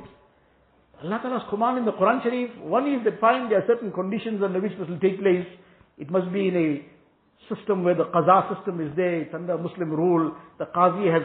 [1.02, 4.44] Allah Ta'ala's command in the Quran Sharif, one is that find there are certain conditions
[4.44, 5.48] under which this will take place.
[5.98, 6.84] It must be in a
[7.48, 11.24] system where the qaza system is there, it's under Muslim rule, the qazi has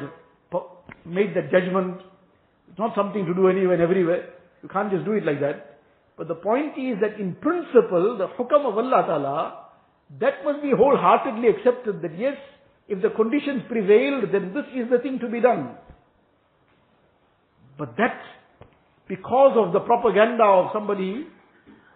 [1.05, 1.98] made that judgment.
[2.70, 4.31] It's not something to do anywhere and everywhere.
[4.62, 5.81] You can't just do it like that.
[6.16, 9.66] But the point is that in principle, the hukam of Allah Ta'ala,
[10.20, 12.37] that must be wholeheartedly accepted that yes,
[12.87, 15.74] if the conditions prevailed, then this is the thing to be done.
[17.78, 18.19] But that
[19.08, 21.28] because of the propaganda of somebody,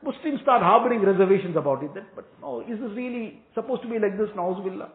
[0.03, 1.93] Muslims start harboring reservations about it.
[1.93, 4.29] That, but no, is this really supposed to be like this?
[4.35, 4.89] Nauzubillah.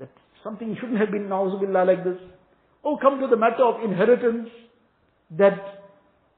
[0.00, 0.10] That
[0.42, 2.18] something shouldn't have been Nauzubillah like this.
[2.84, 4.48] Oh, come to the matter of inheritance.
[5.38, 5.82] That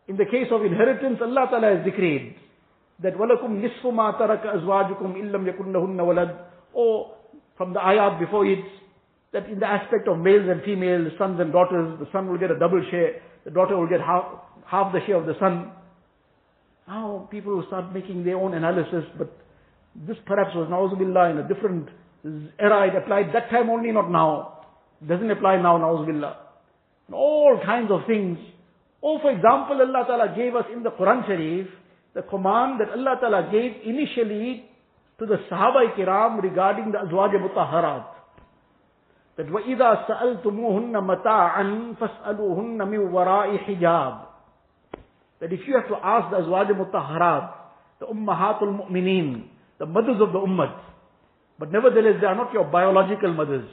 [0.08, 2.37] in the case of inheritance, Allah Ta'ala has decreed
[3.02, 6.37] that وَلَكُمْ نِصْفُ مَا تَرَكَ أَزْوَاجُكُمْ إِلَّمْ يَكُنْ لَهُنَّ وَلَدٍ
[6.74, 7.16] Or
[7.56, 8.64] from the ayat before it,
[9.33, 12.51] that in the aspect of males and females, sons and daughters, the son will get
[12.51, 14.25] a double share, the daughter will get half,
[14.65, 15.71] half the share of the son.
[16.87, 19.31] Now people will start making their own analysis, but
[19.95, 21.89] this perhaps was na'uzubillah in a different
[22.59, 22.87] era.
[22.87, 24.65] It applied that time only, not now.
[25.01, 26.35] It doesn't apply now, na'uzubillah.
[27.11, 28.37] All kinds of things.
[29.01, 31.67] Oh, for example, Allah Ta'ala gave us in the Quran Sharif
[32.13, 34.65] the command that Allah Ta'ala gave initially
[35.19, 38.18] to the Sahaba Kiram regarding the Azwaj Mutahharat.
[39.39, 44.30] That وَإِذَا سَأَلْتُمُوهُنَّ مَتَاعًا فَاسْأَلُوهُنَّ مِنْ وَرَاءِ حِجَابٍ
[45.39, 47.54] that if you have to ask the Azwaj Mutahharat,
[47.99, 49.45] the Ummahatul Mu'mineen,
[49.80, 50.75] the mothers of the Ummah,
[51.58, 53.69] but nevertheless they are not your biological mothers.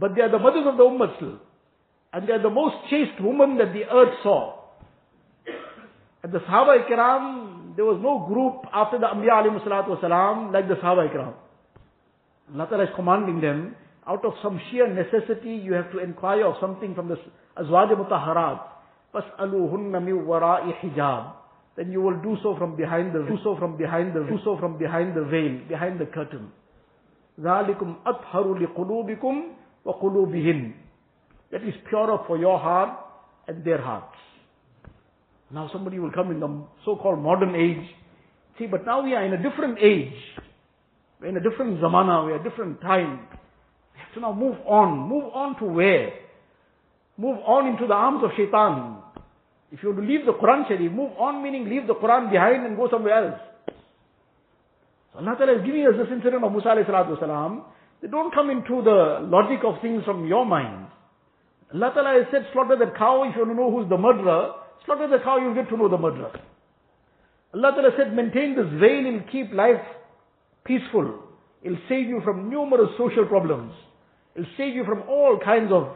[0.00, 1.38] But they are the mothers of the Ummah still.
[2.12, 4.54] And they are the most chaste women that the earth saw.
[6.22, 10.68] And the Sahaba Ikram, there was no group after the Anbiya alayhi salatu wasalam like
[10.68, 11.34] the Sahaba Ikram.
[12.54, 13.76] Allah Ta'ala is commanding them,
[14.07, 17.15] out of some sheer necessity, you have to inquire of something from the
[17.57, 18.61] Azwaj Mutahharat.
[19.13, 21.33] فَاسْأَلُوهُنَّ مِنْ وَرَاءِ حِجَابٍ
[21.77, 24.57] Then you will do so from behind the, do so from behind the, do so
[24.57, 26.51] from behind the veil, behind the curtain.
[27.39, 29.43] ذَلِكُمْ أَطْهَرُ لِقُلُوبِكُمْ
[29.85, 30.73] وَقُلُوبِهِنْ
[31.51, 32.97] That is purer for your heart
[33.47, 34.17] and their hearts.
[35.51, 37.87] Now somebody will come in the so-called modern age.
[38.57, 40.13] See, but now we are in a different age.
[41.21, 43.19] We're in a different zamana, we're in a different time.
[44.18, 45.08] To now move on.
[45.08, 46.10] Move on to where?
[47.18, 49.02] move on into the arms of shaitan.
[49.70, 52.64] If you want to leave the Quran Sharif, move on meaning leave the Quran behind
[52.64, 53.40] and go somewhere else.
[55.12, 57.64] So Allah Ta'ala is giving us this incident of Musa alayhi wasalam.
[58.00, 60.86] They don't come into the logic of things from your mind.
[61.74, 64.54] Allah Ta'ala has said slaughter the cow if you want to know who's the murderer.
[64.86, 66.32] Slaughter the cow, you'll get to know the murderer.
[67.52, 69.82] Allah Ta'ala said maintain this veil, it'll keep life
[70.64, 71.18] peaceful.
[71.62, 73.72] It'll save you from numerous social problems.
[74.38, 75.88] It'll save you from all kinds of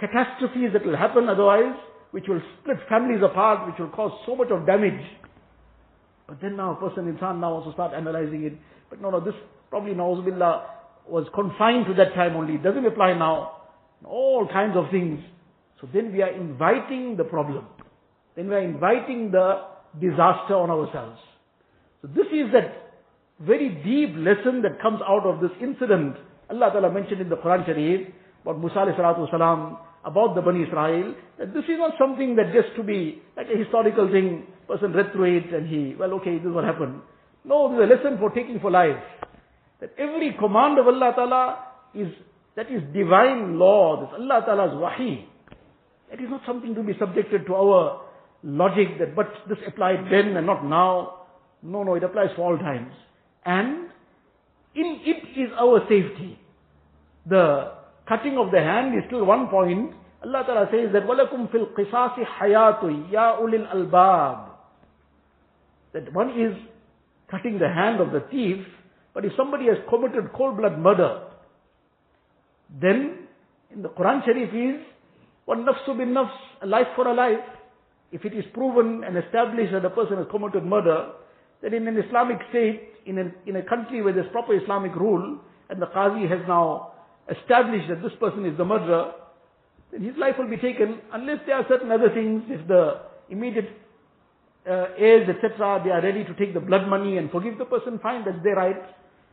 [0.00, 1.78] catastrophes that will happen otherwise,
[2.10, 5.00] which will split families apart, which will cause so much of damage.
[6.26, 8.54] But then now a person, insan now also start analyzing it.
[8.90, 9.34] But no, no, this
[9.70, 10.64] probably, na'uzubillah,
[11.06, 12.54] was confined to that time only.
[12.54, 13.62] It doesn't apply now.
[14.04, 15.20] All kinds of things.
[15.80, 17.66] So then we are inviting the problem.
[18.34, 19.62] Then we are inviting the
[20.00, 21.20] disaster on ourselves.
[22.00, 22.92] So this is that
[23.38, 26.16] very deep lesson that comes out of this incident.
[26.52, 28.08] Allah Ta'ala mentioned in the Quran Sharif
[28.42, 32.82] about Musa wasalam, about the Bani Israel, that this is not something that just to
[32.82, 36.52] be like a historical thing, person read through it and he, well okay, this is
[36.52, 37.00] what happened.
[37.44, 39.02] No, this is a lesson for taking for life.
[39.80, 41.58] That every command of Allah Ta'ala
[41.94, 42.08] is,
[42.56, 45.26] that is divine law, this Allah Ta'ala's wahi.
[46.10, 48.02] That is not something to be subjected to our
[48.42, 51.26] logic that but this applied then and not now.
[51.62, 52.92] No, no, it applies for all times.
[53.44, 53.88] And
[54.74, 56.38] in it is our safety
[57.26, 57.72] the
[58.08, 59.92] cutting of the hand is still one point.
[60.24, 64.50] Allah Ta'ala says that, وَلَكُمْ fil الْقِصَاصِ hayatu ya ulil albab.
[65.92, 66.56] That one is
[67.30, 68.64] cutting the hand of the thief,
[69.14, 71.22] but if somebody has committed cold blood murder,
[72.80, 73.28] then
[73.74, 74.80] in the Quran Sharif is,
[75.44, 76.30] one nafs bin nafs,
[76.62, 77.44] a life for a life.
[78.12, 81.12] If it is proven and established that a person has committed murder,
[81.62, 85.38] then in an Islamic state, in a, in a country where there's proper Islamic rule,
[85.68, 86.91] and the Qazi has now
[87.30, 89.12] established that this person is the murderer,
[89.90, 93.68] then his life will be taken unless there are certain other things, if the immediate
[94.66, 97.98] uh, heirs, etc., they are ready to take the blood money and forgive the person,
[98.02, 98.82] fine, that's their right.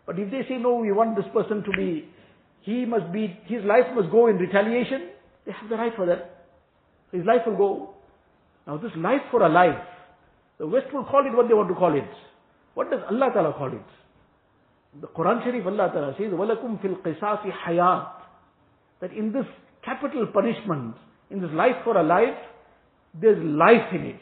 [0.06, 2.10] But if they say, no, we want this person to be,
[2.62, 5.10] he must be, his life must go in retaliation,
[5.46, 6.48] they have the right for that.
[7.12, 7.94] His life will go.
[8.68, 9.82] Now this life for a life,
[10.58, 12.10] the West will call it what they want to call it.
[12.74, 13.82] What does Allah Ta'ala call it?
[15.01, 18.13] The Quran Sharif Allah Ta'ala says, وَلَكُمْ فِي الْقِصَاصِ حَيَاتٍ
[19.01, 19.45] That in this
[19.85, 20.95] capital punishment,
[21.31, 22.39] in this life for a life,
[23.21, 24.21] there's life in it.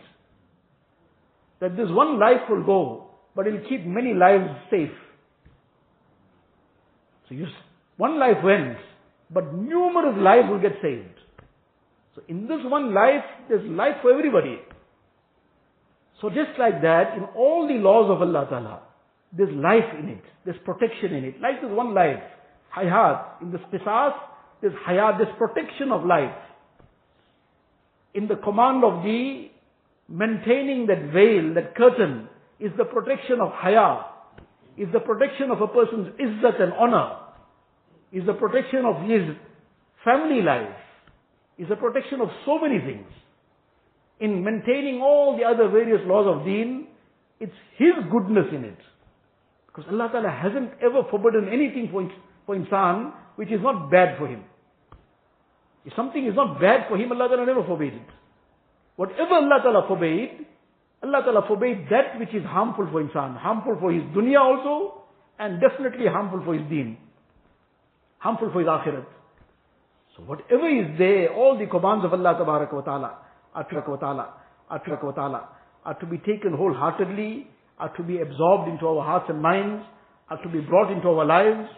[1.60, 4.90] That this one life will go, but it'll keep many lives safe.
[7.28, 7.46] So you,
[7.96, 8.78] one life went,
[9.30, 11.18] but numerous lives will get saved.
[12.14, 14.58] So in this one life, there's life for everybody.
[16.20, 18.82] So just like that, in all the laws of Allah Ta'ala,
[19.37, 20.23] there's life in it.
[20.45, 21.39] There's protection in it.
[21.39, 22.23] Life is one life.
[22.75, 23.41] Hayat.
[23.41, 24.13] In the qisas,
[24.61, 26.35] there's hayat, there's protection of life.
[28.13, 29.49] In the command of the
[30.09, 32.27] maintaining that veil, that curtain,
[32.59, 34.05] is the protection of haya,
[34.77, 37.17] is the protection of a person's izzat and honor,
[38.11, 39.21] is the protection of his
[40.03, 40.75] family life,
[41.57, 43.07] is the protection of so many things.
[44.19, 46.87] In maintaining all the other various laws of deen,
[47.39, 48.77] it's His goodness in it.
[49.77, 52.09] Because Allah Ta'ala hasn't ever forbidden anything for,
[52.47, 54.43] for insan which is not bad for him.
[55.85, 58.09] If something is not bad for him, Allah Ta'ala never forbade it.
[58.95, 60.47] Whatever Allah Ta'ala forbade,
[61.03, 63.37] Allah Ta'ala forbade that which is harmful for insan.
[63.37, 65.03] Harmful for his dunya also,
[65.37, 66.97] and definitely harmful for his deen.
[68.17, 69.05] Harmful for his akhirat.
[70.15, 72.33] So whatever is there, all the commands of Allah
[75.13, 75.49] Ta'ala,
[75.85, 77.47] are to be taken wholeheartedly,
[77.79, 79.85] are to be absorbed into our hearts and minds,
[80.29, 81.69] are to be brought into our lives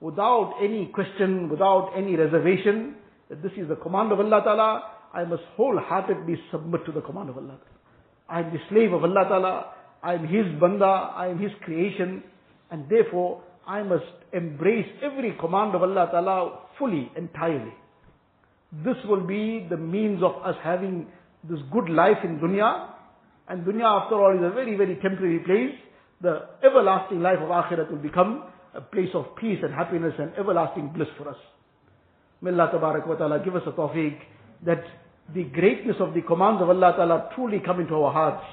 [0.00, 2.94] without any question, without any reservation,
[3.28, 7.30] that this is the command of Allah Ta'ala, I must wholeheartedly submit to the command
[7.30, 7.78] of Allah Ta'ala.
[8.28, 9.66] I am the slave of Allah Ta'ala,
[10.02, 12.22] I am His banda, I am His creation,
[12.70, 17.72] and therefore I must embrace every command of Allah Ta'ala fully, entirely.
[18.84, 21.06] This will be the means of us having
[21.48, 22.90] this good life in dunya.
[23.48, 25.74] And dunya after all is a very, very temporary place.
[26.20, 28.44] The everlasting life of akhirat will become
[28.74, 31.36] a place of peace and happiness and everlasting bliss for us.
[32.42, 32.70] May Allah
[33.06, 34.18] wa ta'ala give us a tawfiq
[34.64, 34.82] that
[35.34, 38.44] the greatness of the commands of Allah ta'ala truly come into our hearts.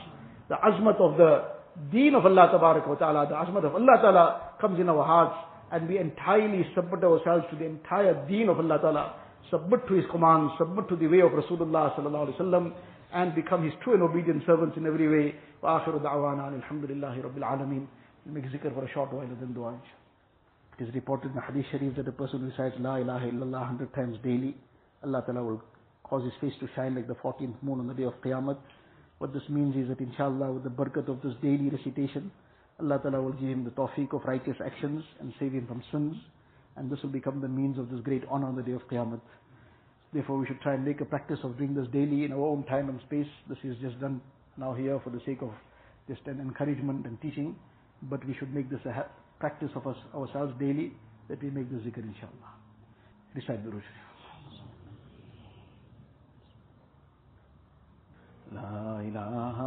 [0.49, 1.43] The azmat of the
[1.91, 5.35] deen of Allah wa ta'ala, the azmat of Allah ta'ala comes in our hearts
[5.71, 9.13] and we entirely submit ourselves to the entire deen of Allah ta'ala
[9.51, 12.73] submit to his commands, submit to the way of Rasulullah sallallahu alaihi wasallam,
[13.12, 15.34] and become his true and obedient servants in every way.
[15.62, 17.86] وآخر دعوانا الحمد لله رب العالمين.
[18.26, 19.74] We'll make zikr for a short while and then dua.
[20.78, 23.66] It is reported in the Hadith Sharif that a person who recites La ilaha illallah
[23.66, 24.56] hundred times daily,
[25.04, 25.62] Allah Ta'ala will
[26.04, 28.56] cause his face to shine like the 14th moon on the day of Qiyamah.
[29.18, 32.30] What this means is that inshallah with the barakat of this daily recitation,
[32.80, 36.16] Allah Ta'ala will give him the tawfiq of righteous actions and save him from sins.
[36.76, 39.20] And this will become the means of this great honor on the day of Qiyamah.
[40.14, 42.64] Therefore we should try and make a practice of doing this daily in our own
[42.64, 43.28] time and space.
[43.48, 44.20] This is just done
[44.56, 45.50] now here for the sake of
[46.08, 47.54] just an encouragement and teaching.
[48.02, 49.06] But we should make this a
[49.38, 50.92] practice of us ourselves daily
[51.28, 52.52] that we make the zikr inshallah.
[53.34, 54.00] Recite the Rushri.
[58.50, 59.58] لا إله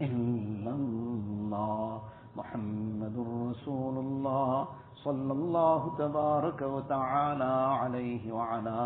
[0.00, 2.02] إلا الله
[2.36, 4.68] محمد رسول الله
[5.03, 8.79] صلى الله تبارك وتعالى عليه وعلى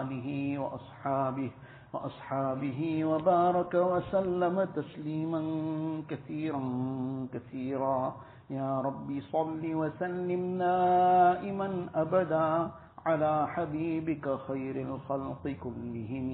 [0.00, 1.50] آله وأصحابه
[1.92, 5.40] وأصحابه وبارك وسلم تسليما
[6.10, 6.62] كثيرا
[7.32, 8.14] كثيرا.
[8.50, 12.70] يا ربي صل وسلم دائما أبدا
[13.06, 16.28] على حبيبك خير الخلق كلهم.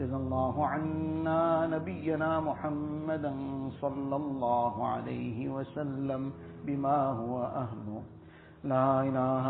[0.00, 3.34] جزا الله عنا نبينا محمدا
[3.80, 6.32] صلى الله عليه وسلم
[6.66, 8.02] بما هو أهله.
[8.64, 9.46] لا إله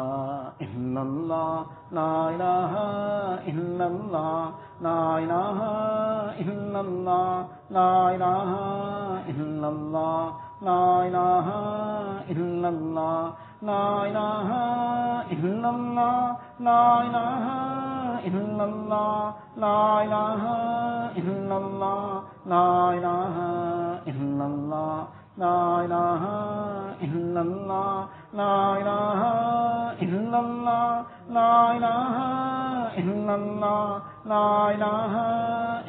[0.61, 2.73] إلا الله لا إله
[3.51, 4.51] إلا الله
[4.81, 5.59] لا إله
[6.41, 8.51] إلا الله لا إله
[9.31, 10.33] إلا الله
[10.63, 11.47] لا إله
[12.31, 13.33] إلا الله
[13.63, 14.49] لا إله
[15.33, 17.45] إلا الله لا إله
[18.29, 20.43] إلا الله لا إله
[21.21, 23.35] إلا الله لا إله
[24.07, 24.99] إلا الله
[25.39, 26.23] لا إله
[27.03, 29.21] إلا الله لا إله
[30.05, 32.15] إلا الله لا إله
[33.01, 34.01] إلا الله
[34.33, 35.15] لا إله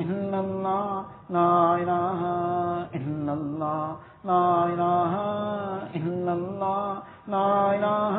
[0.03, 2.21] إلا الله لا إله
[2.97, 3.87] إلا الله
[4.31, 5.13] لا إله
[5.97, 6.91] إلا الله
[7.27, 8.15] لا إله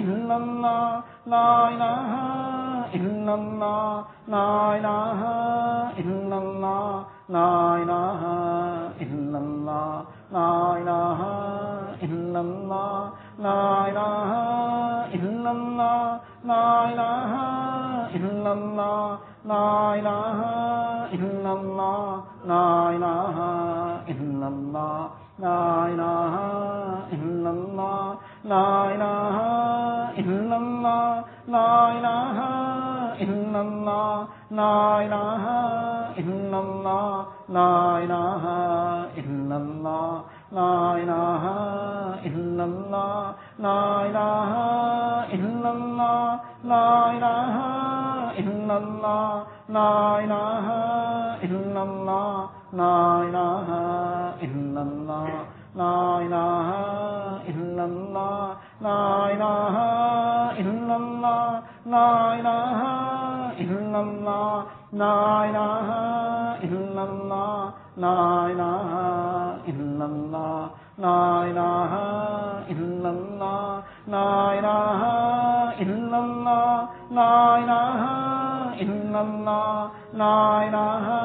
[0.00, 2.12] إلا الله لا إله
[2.98, 5.20] إلا الله لا إله
[6.00, 8.20] إلا الله لا إله
[9.04, 11.20] إلا الله لا إله
[12.02, 14.30] إلا الله لا إله
[15.14, 17.32] إلا الله، لا إله
[18.16, 20.38] إلا الله، لا إله
[21.16, 23.36] إلا الله، لا إله
[24.12, 25.62] إلا الله، لا
[25.92, 26.34] إله
[27.16, 28.06] إلا الله،
[28.44, 29.36] لا إله
[30.22, 32.38] إلا الله، لا إله
[33.24, 35.44] إلا الله، لا إله
[36.22, 37.74] إلا الله، لا
[38.04, 38.44] إله
[39.20, 40.12] إلا الله.
[40.54, 41.44] لا إله
[42.26, 44.50] إلا الله لا إله
[45.36, 47.56] إلا الله لا إله
[48.38, 50.66] إلا الله لا إله
[51.46, 52.98] إلا الله لا
[53.28, 53.68] إله
[54.46, 55.28] إلا الله
[55.76, 56.68] لا إله
[57.50, 58.46] إلا الله
[58.80, 59.76] لا إله
[60.62, 61.50] إلا الله
[61.94, 62.80] لا إله
[63.64, 65.88] إلا الله لا إله
[66.66, 69.13] إلا الله لا إله
[70.98, 71.94] لا الہ
[72.72, 73.78] الا اللہ
[74.08, 75.02] لا الہ
[75.84, 77.96] الا اللہ لا الہ
[78.78, 81.24] الا اللہ لا الہ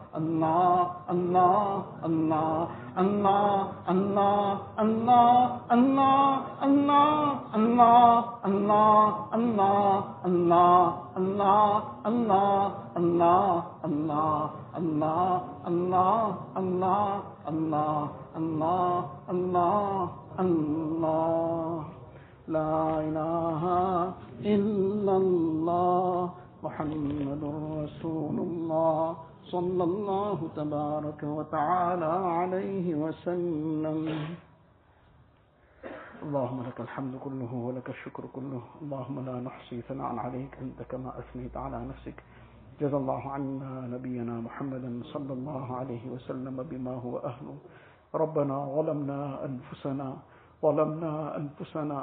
[0.13, 3.31] اللہ اللہ اللہ اللہ
[4.05, 5.41] اللہ
[26.63, 33.99] محمد رسول اللہ صلى الله تبارك وتعالى عليه وسلم.
[36.23, 38.63] اللهم لك الحمد كله ولك الشكر كله.
[38.81, 42.17] اللهم لا نحصي ثناء عليك أنت كما أثنيت على نفسك.
[42.79, 47.57] جزا الله عنا نبينا محمدا صلى الله عليه وسلم بما هو أهله.
[48.15, 50.07] ربنا ظلمنا أنفسنا
[50.63, 51.99] ظلمنا أنفسنا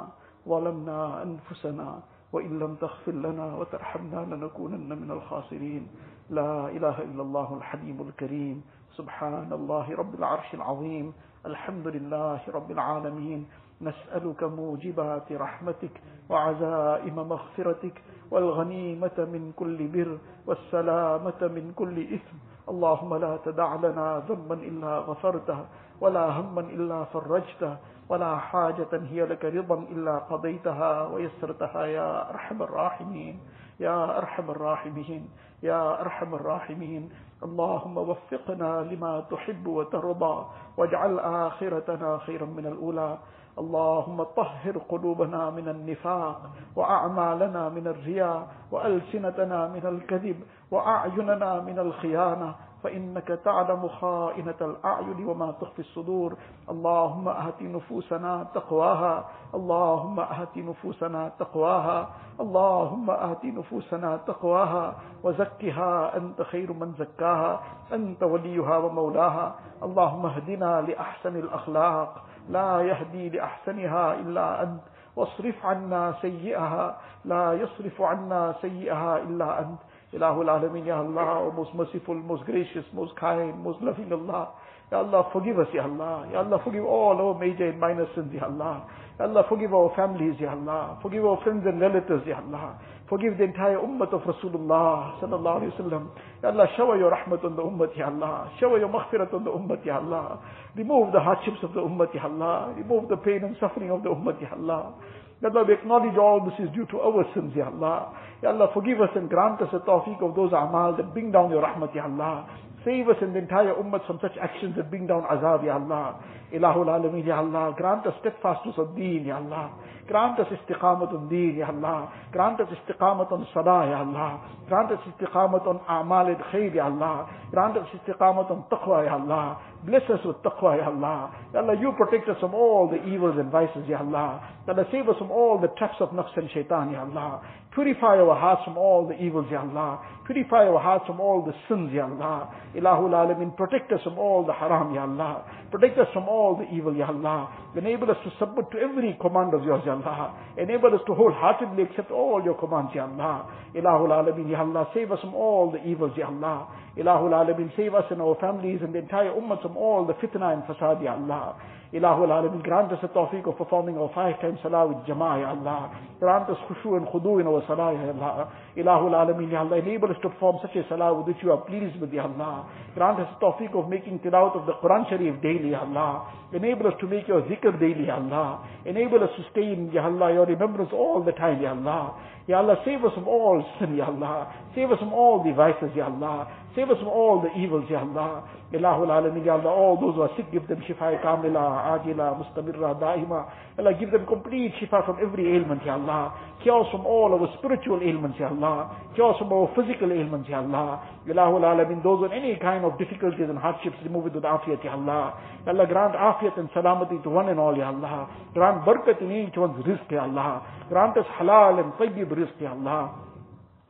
[0.47, 1.89] ظلمنا أنفسنا.
[2.33, 5.83] وإن لم تغفر لنا وترحمنا لنكونن من الخاسرين.
[6.29, 8.61] لا إله إلا الله الحليم الكريم.
[8.93, 11.13] سبحان الله رب العرش العظيم.
[11.45, 13.49] الحمد لله رب العالمين.
[13.81, 15.95] نسألك موجبات رحمتك
[16.29, 17.95] وعزائم مغفرتك
[18.31, 20.17] والغنيمة من كل بر
[20.47, 22.37] والسلامة من كل إثم.
[22.69, 25.59] اللهم لا تدع لنا ذنبا إلا غفرته
[26.01, 27.77] ولا هما إلا فرجته
[28.09, 33.39] ولا حاجة هي لك رضا إلا قضيتها ويسرتها يا أرحم الراحمين.
[33.79, 35.23] يا أرحم الراحمين.
[35.63, 37.09] يا أرحم الراحمين.
[37.43, 40.45] اللهم وفقنا لما تحب وترضى
[40.77, 43.17] واجعل آخرتنا خيرا من الأولى.
[43.59, 46.41] اللهم طهر قلوبنا من النفاق
[46.75, 50.37] وأعمالنا من الرياء وألسنتنا من الكذب
[50.71, 56.33] وأعيننا من الخيانة فإنك تعلم خائنة الأعين وما تخفي الصدور.
[56.69, 59.25] اللهم أهت نفوسنا تقواها.
[59.55, 62.09] اللهم أهت نفوسنا تقواها.
[62.39, 64.95] اللهم آت نفوسنا تقواها.
[65.23, 67.59] وزكها أنت خير من زكاها.
[67.93, 69.55] أنت وليها ومولاها.
[69.83, 72.23] اللهم اهدنا لأحسن الأخلاق.
[72.49, 74.81] لا يهدي لأحسنها إلا أنت.
[75.15, 76.97] واصرف عنا سيئها.
[77.25, 79.79] لا يصرف عنا سيئها إلا أنت.
[80.13, 84.49] Ilahul Alameen, Ya Allah, O most merciful, most gracious, most kind, most loving Allah.
[84.91, 86.25] Ya Allah, forgive us, Ya Allah.
[86.31, 88.89] Ya Allah, forgive all our major and minor sins, Ya Allah.
[89.19, 90.97] Ya Allah, forgive our families, Ya Allah.
[91.03, 92.79] Forgive our friends and relatives, Ya Allah.
[93.07, 96.09] Forgive the entire ummah of Rasulullah, Sallallahu Alaihi Wasallam.
[96.41, 98.49] Ya Allah, shower your rahmat on the ummah, Ya Allah.
[98.59, 100.39] Shower your maghfirat on the ummah, Ya Allah.
[100.75, 102.73] Remove the hardships of the ummah, Ya Allah.
[102.75, 104.95] Remove the pain and suffering of the ummah, Ya Allah.
[105.41, 108.11] Ya Allah, we acknowledge all this is due to our sins, Ya Allah.
[108.43, 111.49] Ya Allah, forgive us and grant us a tawfiq of those amal that bring down
[111.49, 112.47] your rahmat, Ya Allah.
[112.83, 116.19] Save us and the entire ummah from such actions that bring down azab, Ya Allah.
[116.53, 117.73] Ilahul Alameen, Ya Allah.
[117.77, 119.71] Grant us steadfastness of deen, Ya Allah.
[120.07, 122.11] Grant us istiqamat on deen, Ya Allah.
[122.31, 124.41] Grant us istiqamat on salah, Ya Allah.
[124.67, 127.29] Grant us istiqamat on a'mal al-khayr, Ya Allah.
[127.51, 129.59] Grant us istiqamat on taqwa, Ya Allah.
[129.85, 131.31] Bless us with taqwa, Ya Allah.
[131.53, 134.41] Ya Allah, you protect us from all the evils and vices, Ya Allah.
[134.67, 137.41] Ya Allah, save us from all the traps of nafs and shaitan, Ya Allah.
[137.75, 140.01] Purify our hearts from all the evils, Ya Allah.
[140.25, 142.49] Purify our hearts from all the sins, Ya Allah.
[142.75, 145.45] Ilahul Alamin, protect us from all the haram, Ya Allah.
[145.71, 147.49] Protect us from all the evil, Ya Allah.
[147.75, 150.35] Enable us to submit to every command of yours, Ya Allah.
[150.57, 153.49] Enable us to wholeheartedly accept all your commands, Ya Allah.
[153.75, 154.87] Ilahul Alamin, Ya Allah.
[154.93, 156.67] Save us from all the evils, Ya Allah.
[156.97, 160.53] Ilahul Alamin, save us and our families and the entire ummah from all the fitna
[160.53, 161.55] and fasad, Ya Allah.
[161.91, 165.49] Ilahul Alamin, grant us the tawfiq of performing our five times salah with jama'ah, Ya
[165.49, 165.89] Allah.
[166.19, 168.53] Grant us khushu and khudu in our salah, Ya Allah.
[168.77, 171.65] Ilahul Alamin, Ya Allah, enable us to perform such a salah with which you are
[171.65, 172.69] pleased with, Ya Allah.
[172.93, 176.29] Grant us the tawfiq of making tilawat of the Quran Sharif daily, Ya Allah.
[176.53, 178.69] Enable us to make your zikr daily, Ya Allah.
[178.85, 182.21] Enable us to stay in, Ya Allah, your remembrance all the time, Ya Allah.
[182.45, 184.53] Ya Allah, save us from all sin, Ya Allah.
[184.75, 186.68] Save us from all devices, Ya Allah.
[186.79, 188.47] Save us from all the evils, Ya Allah.
[188.71, 192.95] Ilahul Alamin, Ya Allah, all those who are sick, give them shifa kamila, ajila, mustamirra,
[192.95, 193.51] daima.
[193.77, 196.31] Allah, give them complete shifa from every ailment, Ya Allah.
[196.63, 198.95] Cures from all our spiritual ailments, Ya Allah.
[199.13, 201.03] Cures from our physical ailments, Ya Allah.
[201.27, 204.93] Ilahul Alamin, those on any kind of difficulties and hardships, remove it with afiyat, Ya
[204.93, 205.35] Allah.
[205.67, 208.29] Allah, grant afiyat and salamati to one and all, Ya Allah.
[208.53, 210.63] Grant barakat in each one's rizq, Ya Allah.
[210.87, 213.28] Grant us halal and tayyib rizq, Ya Allah.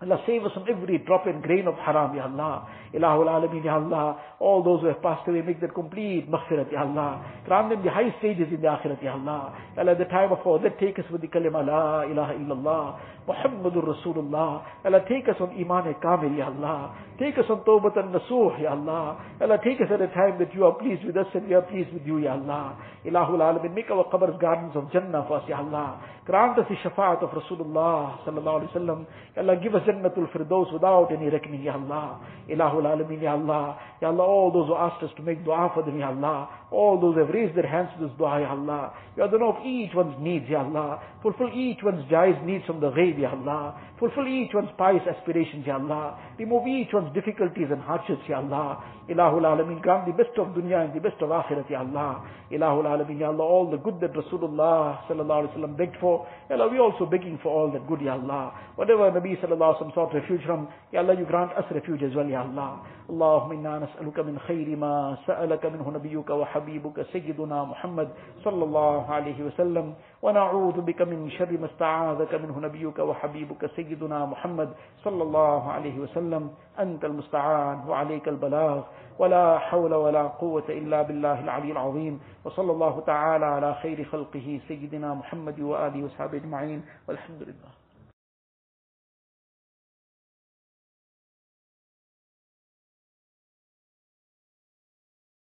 [0.01, 2.67] Allah save us from every drop and grain of haram, Ya Allah.
[2.93, 4.19] Ilahul Alameen, Ya Allah.
[4.39, 7.23] All those who have passed away, make that complete maghfirat, Ya Allah.
[7.45, 9.53] Grant them the high stages in the akhirat, Ya Allah.
[9.75, 12.99] Ya Allah, the time of our death, take us with the kalima, La ilaha illallah.
[13.27, 14.63] Muhammadur Rasulullah.
[14.85, 16.95] Allah, take us on Iman Kamil, Ya Allah.
[17.19, 19.21] Take us on Tawbatan Nasuh, Ya Allah.
[19.39, 21.61] Allah, take us at a time that you are pleased with us and we are
[21.61, 22.77] pleased with you, Ya Allah.
[23.05, 26.01] Ilahul Alameen, make our qabrs gardens of Jannah for us, Ya Allah.
[26.25, 29.05] Grant us the shafaat of Rasulullah sallallahu alaihi wasallam.
[29.35, 32.19] Ya Allah, give us Jannatul Firdaus without any reckoning, Ya Allah.
[32.49, 33.79] Ilahul Alameen, Ya Allah.
[34.01, 36.49] Ya Allah, all those who asked us to make dua for them, Ya Allah.
[36.71, 38.93] All those who have raised their hands to this dua, Ya Allah.
[39.17, 41.01] You are the know of each one's needs, Ya Allah.
[41.21, 43.75] Fulfill each one's jaiz needs from the ghaib, Ya Allah.
[43.98, 46.18] Fulfill each one's pious aspirations, Ya Allah.
[46.38, 48.82] Remove each one's difficulties and hardships, Ya Allah.
[49.08, 52.24] Ilahul Alameen, grant the best of dunya and the best of akhirat, Ya Allah.
[52.50, 56.56] Ilahul Alameen, Ya Allah, all the good that Rasulullah sallallahu alaihi wasallam begged for, Ya
[56.56, 58.52] Allah, we also begging for all that good, Ya Allah.
[58.76, 62.14] Whatever Nabi sallallahu alaihi wasallam sought refuge from, Ya Allah, you grant us refuge as
[62.14, 62.80] well, Ya Allah.
[63.04, 68.08] اللهم إنا نسألك من خير ما سألك منه نبيك وحبيبك سيدنا محمد
[68.44, 74.69] صلى الله عليه وسلم ونعوذ بك من شر ما استعاذك منه نبيك وحبيبك سيدنا محمد
[75.03, 76.49] صلى الله عليه وسلم.
[76.79, 78.81] أنت المستعان وعليك البلاغ.
[79.19, 82.19] ولا حول ولا قوة إلا بالله العلي العظيم.
[82.45, 86.85] وصلى الله تعالى على خير خلقه سيدنا محمد وآله وصحبه أجمعين.
[87.07, 87.78] والحمد لله.